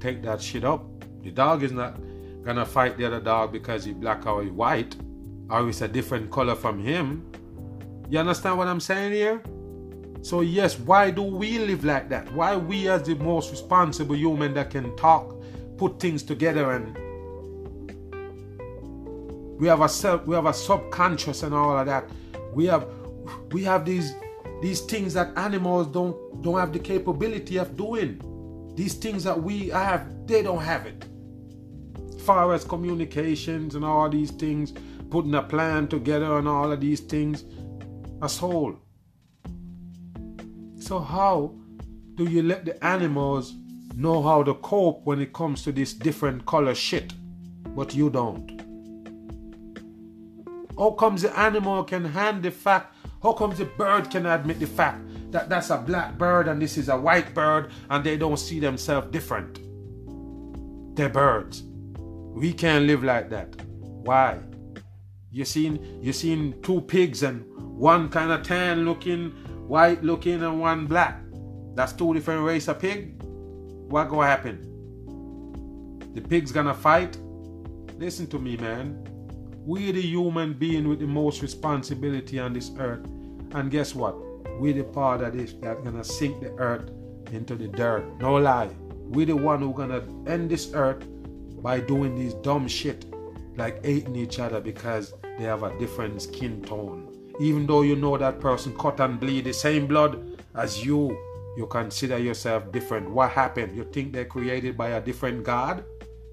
[0.00, 0.84] take that shit up.
[1.22, 2.00] The dog is not
[2.42, 4.96] gonna fight the other dog because he's black or he's white
[5.48, 7.24] or it's a different color from him.
[8.08, 9.40] You understand what I'm saying here?
[10.22, 12.30] So, yes, why do we live like that?
[12.32, 15.36] Why we, as the most responsible human that can talk,
[15.76, 16.98] put things together, and
[19.60, 22.10] we have a self, we have a subconscious and all of that.
[22.52, 22.88] We have,
[23.52, 24.12] we have these
[24.60, 28.20] these things that animals don't don't have the capability of doing.
[28.76, 31.04] These things that we have, they don't have it.
[32.20, 34.72] Far as communications and all these things,
[35.10, 37.44] putting a plan together and all of these things,
[38.22, 38.76] a soul.
[40.78, 41.54] So, how
[42.14, 43.54] do you let the animals
[43.96, 47.12] know how to cope when it comes to this different color shit,
[47.74, 48.60] but you don't?
[50.78, 52.94] How comes the animal can hand the fact?
[53.22, 56.78] How comes the bird can admit the fact that that's a black bird and this
[56.78, 59.60] is a white bird and they don't see themselves different?
[60.96, 61.62] They're birds.
[62.34, 63.54] We can't live like that.
[63.80, 64.38] Why?
[65.30, 69.30] You seen you seen two pigs and one kind of tan looking
[69.68, 71.20] white looking and one black.
[71.74, 73.22] That's two different race of pig.
[73.22, 74.66] What gonna happen?
[76.14, 77.18] The pig's gonna fight?
[77.98, 79.06] Listen to me, man.
[79.64, 83.04] We're the human being with the most responsibility on this earth.
[83.52, 84.16] And guess what?
[84.60, 86.90] We're the part of this that's gonna sink the earth
[87.32, 88.04] into the dirt.
[88.20, 88.70] No lie.
[88.90, 91.06] We're the one who gonna end this earth
[91.62, 93.06] by doing these dumb shit
[93.56, 98.18] like hating each other because they have a different skin tone even though you know
[98.18, 101.16] that person cut and bleed the same blood as you,
[101.56, 103.10] you consider yourself different.
[103.10, 103.74] What happened?
[103.74, 105.82] You think they're created by a different God?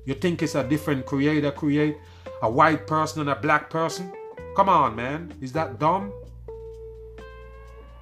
[0.03, 1.97] You think it's a different creator create
[2.41, 4.11] a white person and a black person?
[4.55, 5.33] Come on, man.
[5.41, 6.11] Is that dumb?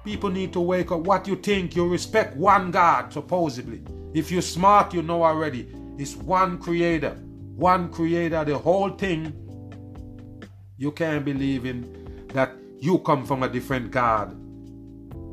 [0.04, 1.00] People need to wake up.
[1.00, 1.74] What you think?
[1.74, 3.82] You respect one God, supposedly.
[4.14, 5.68] If you're smart, you know already.
[5.98, 7.16] It's one creator.
[7.56, 9.32] One creator, the whole thing.
[10.78, 14.36] You can't believe in that you come from a different God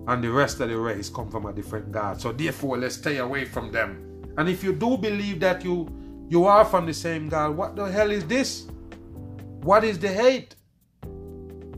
[0.08, 2.20] and the rest of the race come from a different God.
[2.20, 4.32] So therefore, let's stay away from them.
[4.38, 5.88] And if you do believe that you
[6.30, 8.68] you are from the same God, what the hell is this?
[9.64, 10.56] What is the hate?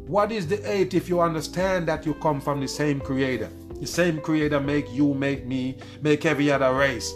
[0.07, 3.47] What is the hate if you understand that you come from the same creator?
[3.79, 7.13] The same creator make you, make me, make every other race.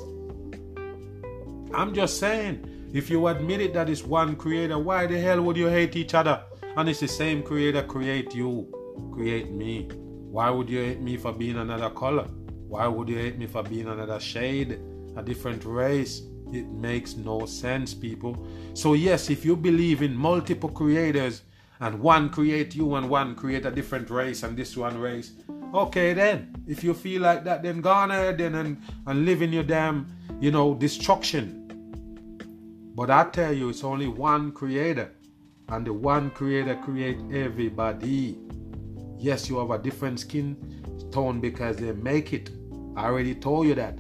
[1.74, 5.58] I'm just saying, if you admit it that it's one creator, why the hell would
[5.58, 6.44] you hate each other?
[6.78, 8.72] And it's the same creator create you,
[9.12, 9.90] create me.
[10.30, 12.28] Why would you hate me for being another color?
[12.68, 14.80] Why would you hate me for being another shade,
[15.18, 16.22] a different race?
[16.52, 18.48] It makes no sense, people.
[18.74, 21.44] So, yes, if you believe in multiple creators
[21.80, 25.34] and one create you and one create a different race and this one race,
[25.74, 26.56] okay, then.
[26.68, 29.64] If you feel like that, then go on ahead then and, and live in your
[29.64, 30.08] damn,
[30.40, 31.56] you know, destruction.
[32.96, 35.12] But I tell you, it's only one creator.
[35.70, 38.40] And the one creator create everybody.
[39.18, 40.58] Yes, you have a different skin
[41.12, 42.50] tone because they make it.
[42.96, 44.00] I already told you that.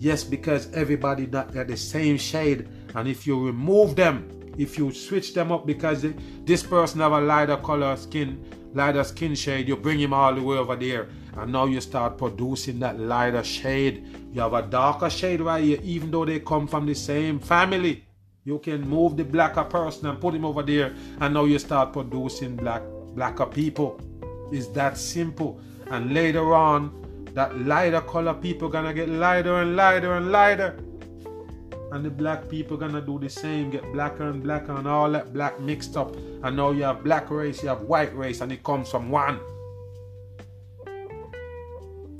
[0.00, 2.68] Yes, because everybody not got the same shade.
[2.94, 6.06] And if you remove them, if you switch them up because
[6.44, 8.44] this person have a lighter color skin,
[8.74, 11.08] lighter skin shade, you bring him all the way over there.
[11.36, 14.04] And now you start producing that lighter shade.
[14.32, 18.04] You have a darker shade right here, even though they come from the same family.
[18.44, 21.92] You can move the blacker person and put him over there, and now you start
[21.92, 22.82] producing black
[23.14, 24.00] blacker people.
[24.52, 25.60] It's that simple.
[25.90, 30.78] And later on, that lighter color people gonna get lighter and lighter and lighter.
[31.92, 35.32] And the black people gonna do the same, get blacker and blacker, and all that
[35.32, 36.14] black mixed up.
[36.42, 39.40] And now you have black race, you have white race, and it comes from one.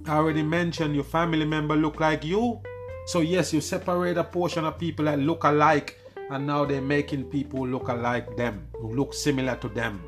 [0.07, 2.61] I already mentioned your family member look like you.
[3.07, 5.99] So yes, you separate a portion of people that look alike
[6.31, 10.03] and now they're making people look alike them, who look similar to them.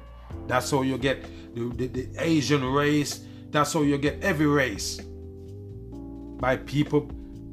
[0.47, 1.25] That's how you get
[1.55, 3.25] the, the, the, Asian race.
[3.51, 5.01] That's how you get every race.
[6.39, 7.01] By people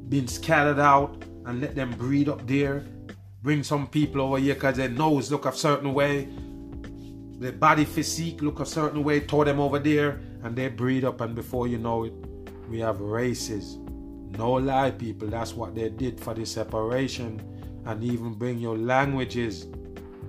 [0.08, 2.84] being scattered out and let them breed up there.
[3.42, 6.28] Bring some people over here because their nose look a certain way.
[7.38, 9.20] Their body physique look a certain way.
[9.20, 12.12] Throw them over there and they breed up and before you know it,
[12.68, 13.76] we have races.
[14.30, 15.28] No lie, people.
[15.28, 17.40] That's what they did for the separation
[17.86, 19.66] and even bring your languages.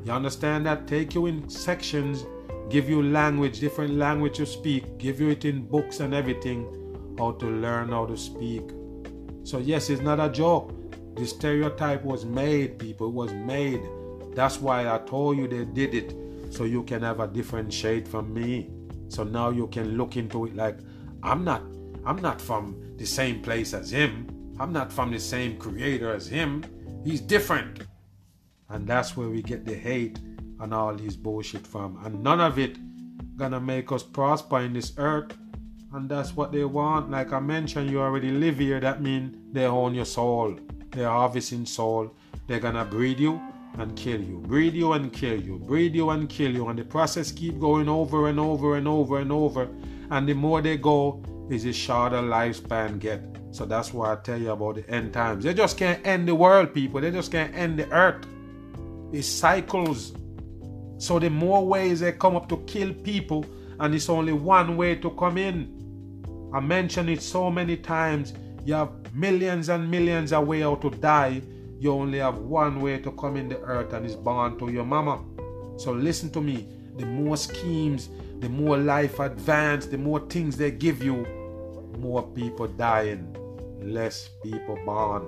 [0.05, 0.87] You understand that?
[0.87, 2.25] Take you in sections,
[2.69, 6.67] give you language, different language to speak, give you it in books and everything,
[7.17, 8.63] how to learn how to speak.
[9.43, 10.73] So, yes, it's not a joke.
[11.15, 13.81] The stereotype was made, people, it was made.
[14.35, 16.15] That's why I told you they did it,
[16.53, 18.69] so you can have a different shade from me.
[19.07, 20.77] So now you can look into it like,
[21.23, 21.63] I'm not,
[22.05, 24.27] I'm not from the same place as him.
[24.59, 26.63] I'm not from the same creator as him.
[27.03, 27.81] He's different.
[28.69, 30.19] And that's where we get the hate
[30.59, 31.99] and all these bullshit from.
[32.03, 32.77] And none of it
[33.37, 35.37] gonna make us prosper in this earth.
[35.93, 37.09] And that's what they want.
[37.09, 38.79] Like I mentioned, you already live here.
[38.79, 40.57] That means they own your soul.
[40.91, 42.15] They're harvesting soul.
[42.47, 43.41] They're gonna breed you
[43.77, 44.39] and kill you.
[44.39, 45.59] Breed you and kill you.
[45.59, 46.67] Breed you and kill you.
[46.67, 49.69] And the process keep going over and over and over and over.
[50.11, 53.21] And the more they go, is the shorter lifespan get.
[53.51, 55.43] So that's why I tell you about the end times.
[55.43, 57.01] They just can't end the world, people.
[57.01, 58.25] They just can't end the earth.
[59.11, 60.13] It cycles.
[60.99, 63.45] So the more ways they come up to kill people,
[63.79, 66.51] and it's only one way to come in.
[66.53, 68.33] I mentioned it so many times.
[68.65, 71.41] You have millions and millions of ways to die.
[71.79, 74.85] You only have one way to come in the earth, and it's born to your
[74.85, 75.23] mama.
[75.77, 76.67] So listen to me.
[76.97, 81.25] The more schemes, the more life advance, the more things they give you,
[81.97, 83.35] more people dying
[83.81, 85.23] less people born.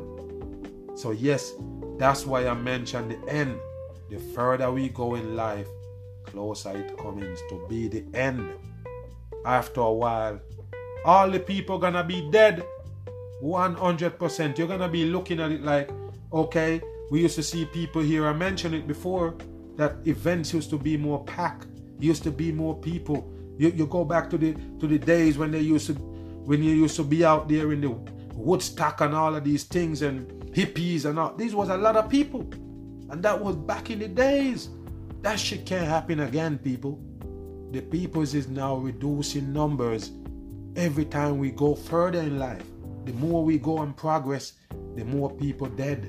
[0.95, 1.53] So, yes,
[1.97, 3.57] that's why I mentioned the end.
[4.11, 5.67] The further we go in life,
[6.25, 8.45] closer it comes to be the end.
[9.45, 10.37] After a while,
[11.05, 12.61] all the people gonna be dead
[13.41, 14.57] 100%.
[14.57, 15.89] You're gonna be looking at it like,
[16.33, 18.27] okay, we used to see people here.
[18.27, 19.33] I mentioned it before
[19.77, 23.31] that events used to be more packed, used to be more people.
[23.57, 26.75] You, you go back to the to the days when they used to when you
[26.75, 27.91] used to be out there in the
[28.35, 31.33] Woodstock and all of these things and hippies and all.
[31.33, 32.45] These was a lot of people.
[33.11, 34.69] And that was back in the days.
[35.21, 36.97] That shit can't happen again, people.
[37.71, 40.11] The peoples is now reducing numbers
[40.77, 42.63] every time we go further in life.
[43.03, 44.53] The more we go and progress,
[44.95, 46.03] the more people dead.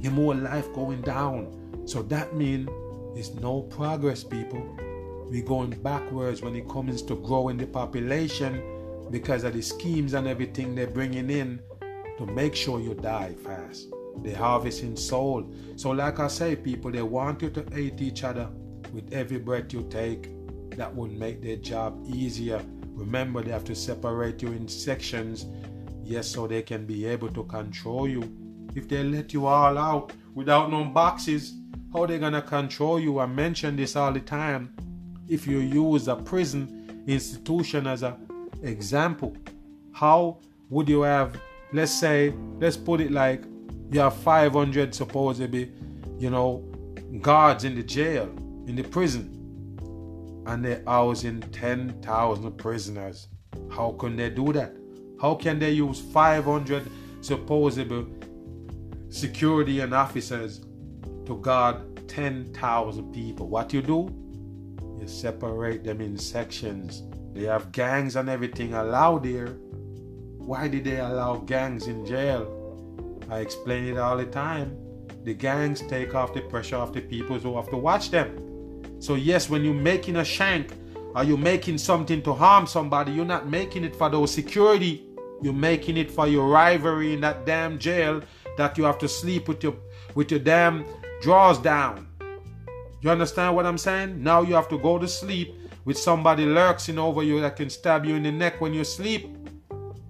[0.00, 1.82] The more life going down.
[1.84, 2.70] So that means
[3.14, 4.66] there's no progress, people.
[5.30, 8.62] We're going backwards when it comes to growing the population
[9.10, 11.60] because of the schemes and everything they're bringing in
[12.16, 13.88] to make sure you die fast.
[14.22, 15.50] They're harvesting soul.
[15.76, 18.48] So, like I say, people, they want you to hate each other
[18.92, 20.30] with every breath you take.
[20.76, 22.62] That would make their job easier.
[22.94, 25.46] Remember, they have to separate you in sections,
[26.02, 28.22] yes, so they can be able to control you.
[28.74, 31.54] If they let you all out without no boxes,
[31.92, 33.18] how they gonna control you.
[33.18, 34.74] I mention this all the time.
[35.28, 38.14] If you use a prison institution as an
[38.62, 39.36] example,
[39.92, 40.38] how
[40.70, 41.40] would you have,
[41.72, 43.44] let's say, let's put it like
[43.90, 45.72] you have 500 supposedly,
[46.18, 46.64] you know,
[47.20, 48.24] guards in the jail,
[48.66, 49.34] in the prison,
[50.46, 53.28] and they're housing 10,000 prisoners.
[53.70, 54.74] How can they do that?
[55.20, 58.06] How can they use 500 supposedly
[59.10, 60.60] security and officers
[61.26, 63.48] to guard 10,000 people?
[63.48, 64.14] What you do?
[65.00, 67.02] You separate them in sections.
[67.32, 69.48] They have gangs and everything allowed there.
[70.38, 72.57] Why did they allow gangs in jail?
[73.30, 74.76] I explain it all the time.
[75.24, 78.82] The gangs take off the pressure off the people who have to watch them.
[79.00, 80.72] So, yes, when you're making a shank
[81.14, 85.04] or you're making something to harm somebody, you're not making it for those security.
[85.42, 88.22] You're making it for your rivalry in that damn jail
[88.56, 89.76] that you have to sleep with your
[90.14, 90.84] with your damn
[91.20, 92.08] drawers down.
[93.00, 94.20] You understand what I'm saying?
[94.22, 95.54] Now you have to go to sleep
[95.84, 99.36] with somebody lurking over you that can stab you in the neck when you sleep.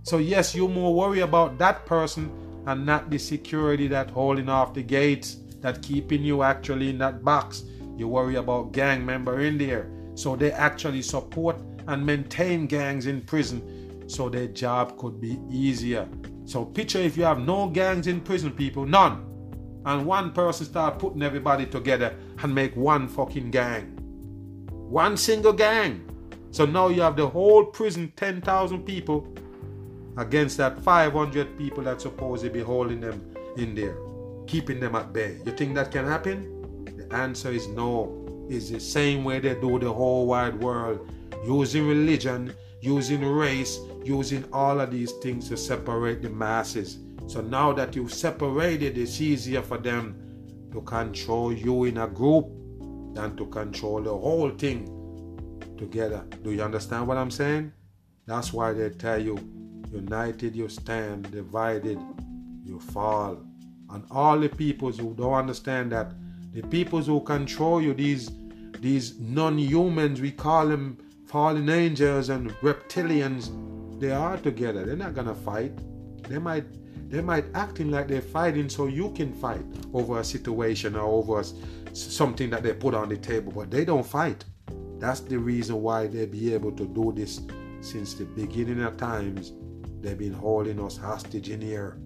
[0.05, 2.33] So yes, you're more worried about that person
[2.69, 7.25] and not the security that holding off the gates that keeping you actually in that
[7.25, 7.65] box
[7.99, 9.91] you worry about gang member in there.
[10.15, 16.09] So they actually support and maintain gangs in prison so their job could be easier.
[16.45, 19.25] So picture if you have no gangs in prison, people, none.
[19.85, 23.97] And one person start putting everybody together and make one fucking gang.
[24.71, 26.05] One single gang.
[26.53, 29.27] So now you have the whole prison, 10,000 people,
[30.19, 33.97] against that 500 people that supposedly be holding them in there,
[34.47, 35.39] keeping them at bay.
[35.47, 36.85] You think that can happen?
[36.97, 38.47] The answer is no.
[38.51, 41.09] It's the same way they do the whole wide world,
[41.47, 46.99] using religion, using race, using all of these things to separate the masses.
[47.27, 52.47] So now that you've separated, it's easier for them to control you in a group
[53.15, 54.89] than to control the whole thing
[55.77, 56.25] together.
[56.43, 57.73] Do you understand what I'm saying?
[58.27, 59.39] That's why they tell you,
[59.93, 61.99] united you stand, divided
[62.65, 63.39] you fall.
[63.91, 66.13] And all the peoples who don't understand that
[66.53, 68.31] the peoples who control you, these
[68.81, 73.51] these non-humans, we call them fallen angels and reptilians,
[74.01, 74.85] they are together.
[74.85, 75.73] They're not gonna fight.
[76.29, 76.67] They might
[77.11, 79.65] they might acting like they're fighting so you can fight
[79.95, 81.43] over a situation or over
[81.93, 84.45] something that they put on the table, but they don't fight.
[84.99, 87.41] That's the reason why they be able to do this
[87.81, 89.53] since the beginning of times.
[90.01, 91.99] They've been holding us hostage in here.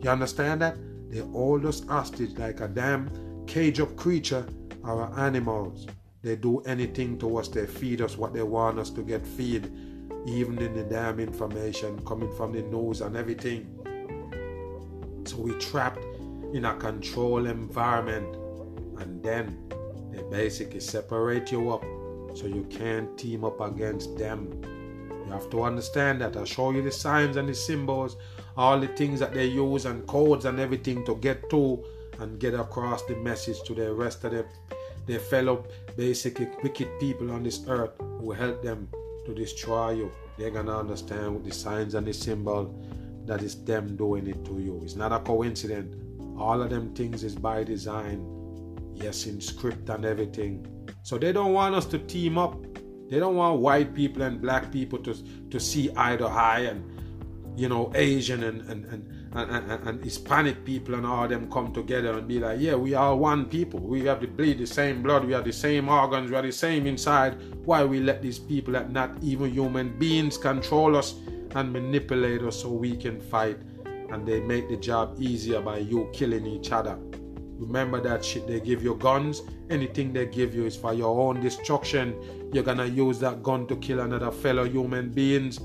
[0.00, 0.76] You understand that?
[1.10, 3.10] They hold us hostage like a damn
[3.46, 4.46] cage up creature
[4.82, 5.86] are animals.
[6.22, 9.70] They do anything to us, they feed us what they want us to get feed,
[10.26, 13.66] even in the damn information coming from the news and everything.
[15.26, 16.04] So we trapped
[16.52, 18.36] in a control environment
[18.98, 19.58] and then
[20.12, 21.82] they basically separate you up
[22.34, 24.60] so you can't team up against them.
[25.32, 26.36] Have to understand that.
[26.36, 28.16] I'll show you the signs and the symbols,
[28.56, 31.82] all the things that they use and codes and everything to get to
[32.20, 34.46] and get across the message to the rest of their,
[35.06, 35.64] their fellow
[35.96, 38.88] basically wicked people on this earth who help them
[39.24, 40.12] to destroy you.
[40.36, 42.74] They're gonna understand with the signs and the symbol
[43.24, 44.80] that it's them doing it to you.
[44.84, 45.96] It's not a coincidence.
[46.38, 48.26] All of them things is by design.
[48.94, 50.66] Yes, in script and everything.
[51.02, 52.56] So they don't want us to team up.
[53.12, 55.14] They don't want white people and black people to
[55.50, 56.80] to see eye to eye and
[57.60, 59.02] you know Asian and and, and
[59.34, 63.14] and, and, Hispanic people and all them come together and be like, yeah, we are
[63.14, 63.80] one people.
[63.80, 65.24] We have to bleed the same blood.
[65.24, 66.30] We have the same organs.
[66.30, 67.36] We are the same inside.
[67.66, 71.14] Why we let these people that not even human beings control us
[71.54, 73.58] and manipulate us so we can fight
[74.10, 76.98] and they make the job easier by you killing each other.
[77.58, 78.46] Remember that shit.
[78.46, 79.42] They give you guns.
[79.70, 82.14] Anything they give you is for your own destruction.
[82.52, 85.60] You're gonna use that gun to kill another fellow human beings.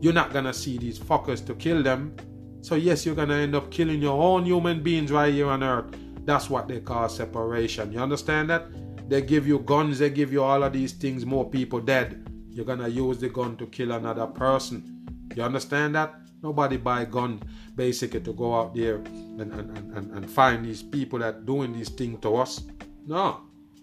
[0.00, 2.16] You're not gonna see these fuckers to kill them
[2.62, 5.96] so, yes, you're to end up killing your own human beings right here on earth.
[6.24, 7.92] That's what they call separation.
[7.92, 8.68] You understand that?
[9.10, 12.24] They give you guns, they give you all of these things, more people dead.
[12.48, 15.04] You're to use the gun to kill another person.
[15.34, 16.14] You understand that?
[16.42, 17.40] Nobody buy gun
[17.76, 21.88] basically to go out there and, and, and, and find these people that doing these
[21.88, 22.62] things to us.
[23.06, 23.42] No.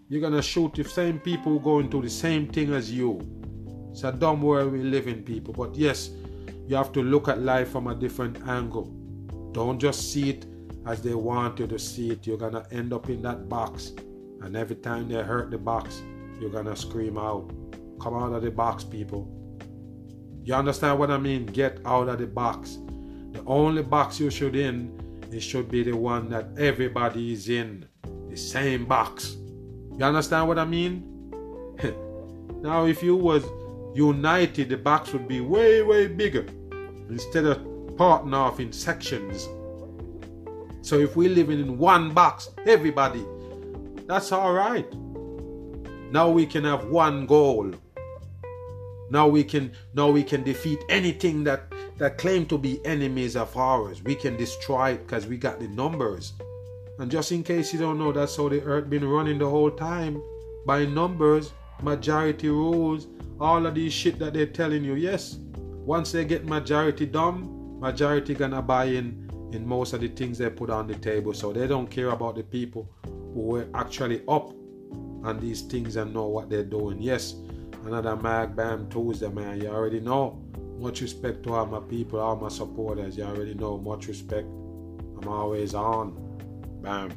[0.10, 3.22] You're gonna shoot the same people going through the same thing as you.
[3.92, 5.54] It's a dumb world we live in, people.
[5.54, 6.10] But yes,
[6.68, 8.86] you have to look at life from a different angle.
[9.52, 10.46] Don't just see it
[10.86, 12.26] as they want you to see it.
[12.26, 13.94] You're gonna end up in that box,
[14.42, 16.02] and every time they hurt the box,
[16.42, 17.52] you're gonna scream out.
[18.02, 19.39] Come out of the box, people.
[20.44, 21.46] You understand what I mean?
[21.46, 22.80] Get out of the box.
[23.32, 25.00] The only box you should in,
[25.32, 27.86] it should be the one that everybody is in.
[28.30, 29.38] the same box.
[29.98, 31.04] You understand what I mean?
[32.62, 33.44] now, if you was
[33.96, 36.46] united, the box would be way, way bigger
[37.10, 39.48] instead of parting off in sections.
[40.82, 43.26] So if we're living in one box, everybody,
[44.08, 44.92] that's all right.
[46.12, 47.74] Now we can have one goal.
[49.12, 53.56] Now we can now we can defeat anything that that claim to be enemies of
[53.58, 54.04] ours.
[54.04, 56.34] We can destroy it because we got the numbers.
[57.00, 59.72] And just in case you don't know, that's how the earth been running the whole
[59.72, 60.22] time.
[60.66, 63.08] By numbers, majority rules,
[63.40, 64.96] all of these shit that they're telling you.
[64.96, 70.38] Yes, once they get majority done, majority gonna buy in in most of the things
[70.38, 71.34] they put on the table.
[71.34, 74.52] So they don't care about the people who were actually up
[75.24, 77.02] on these things and know what they're doing.
[77.02, 77.36] Yes,
[77.86, 79.62] Another Mark Bam Tuesday, man.
[79.62, 80.42] You already know.
[80.78, 83.18] Much respect to all my people, all my supporters.
[83.18, 83.78] You already know.
[83.78, 84.48] Much respect.
[84.48, 86.16] I'm always on.
[86.82, 87.12] Bam.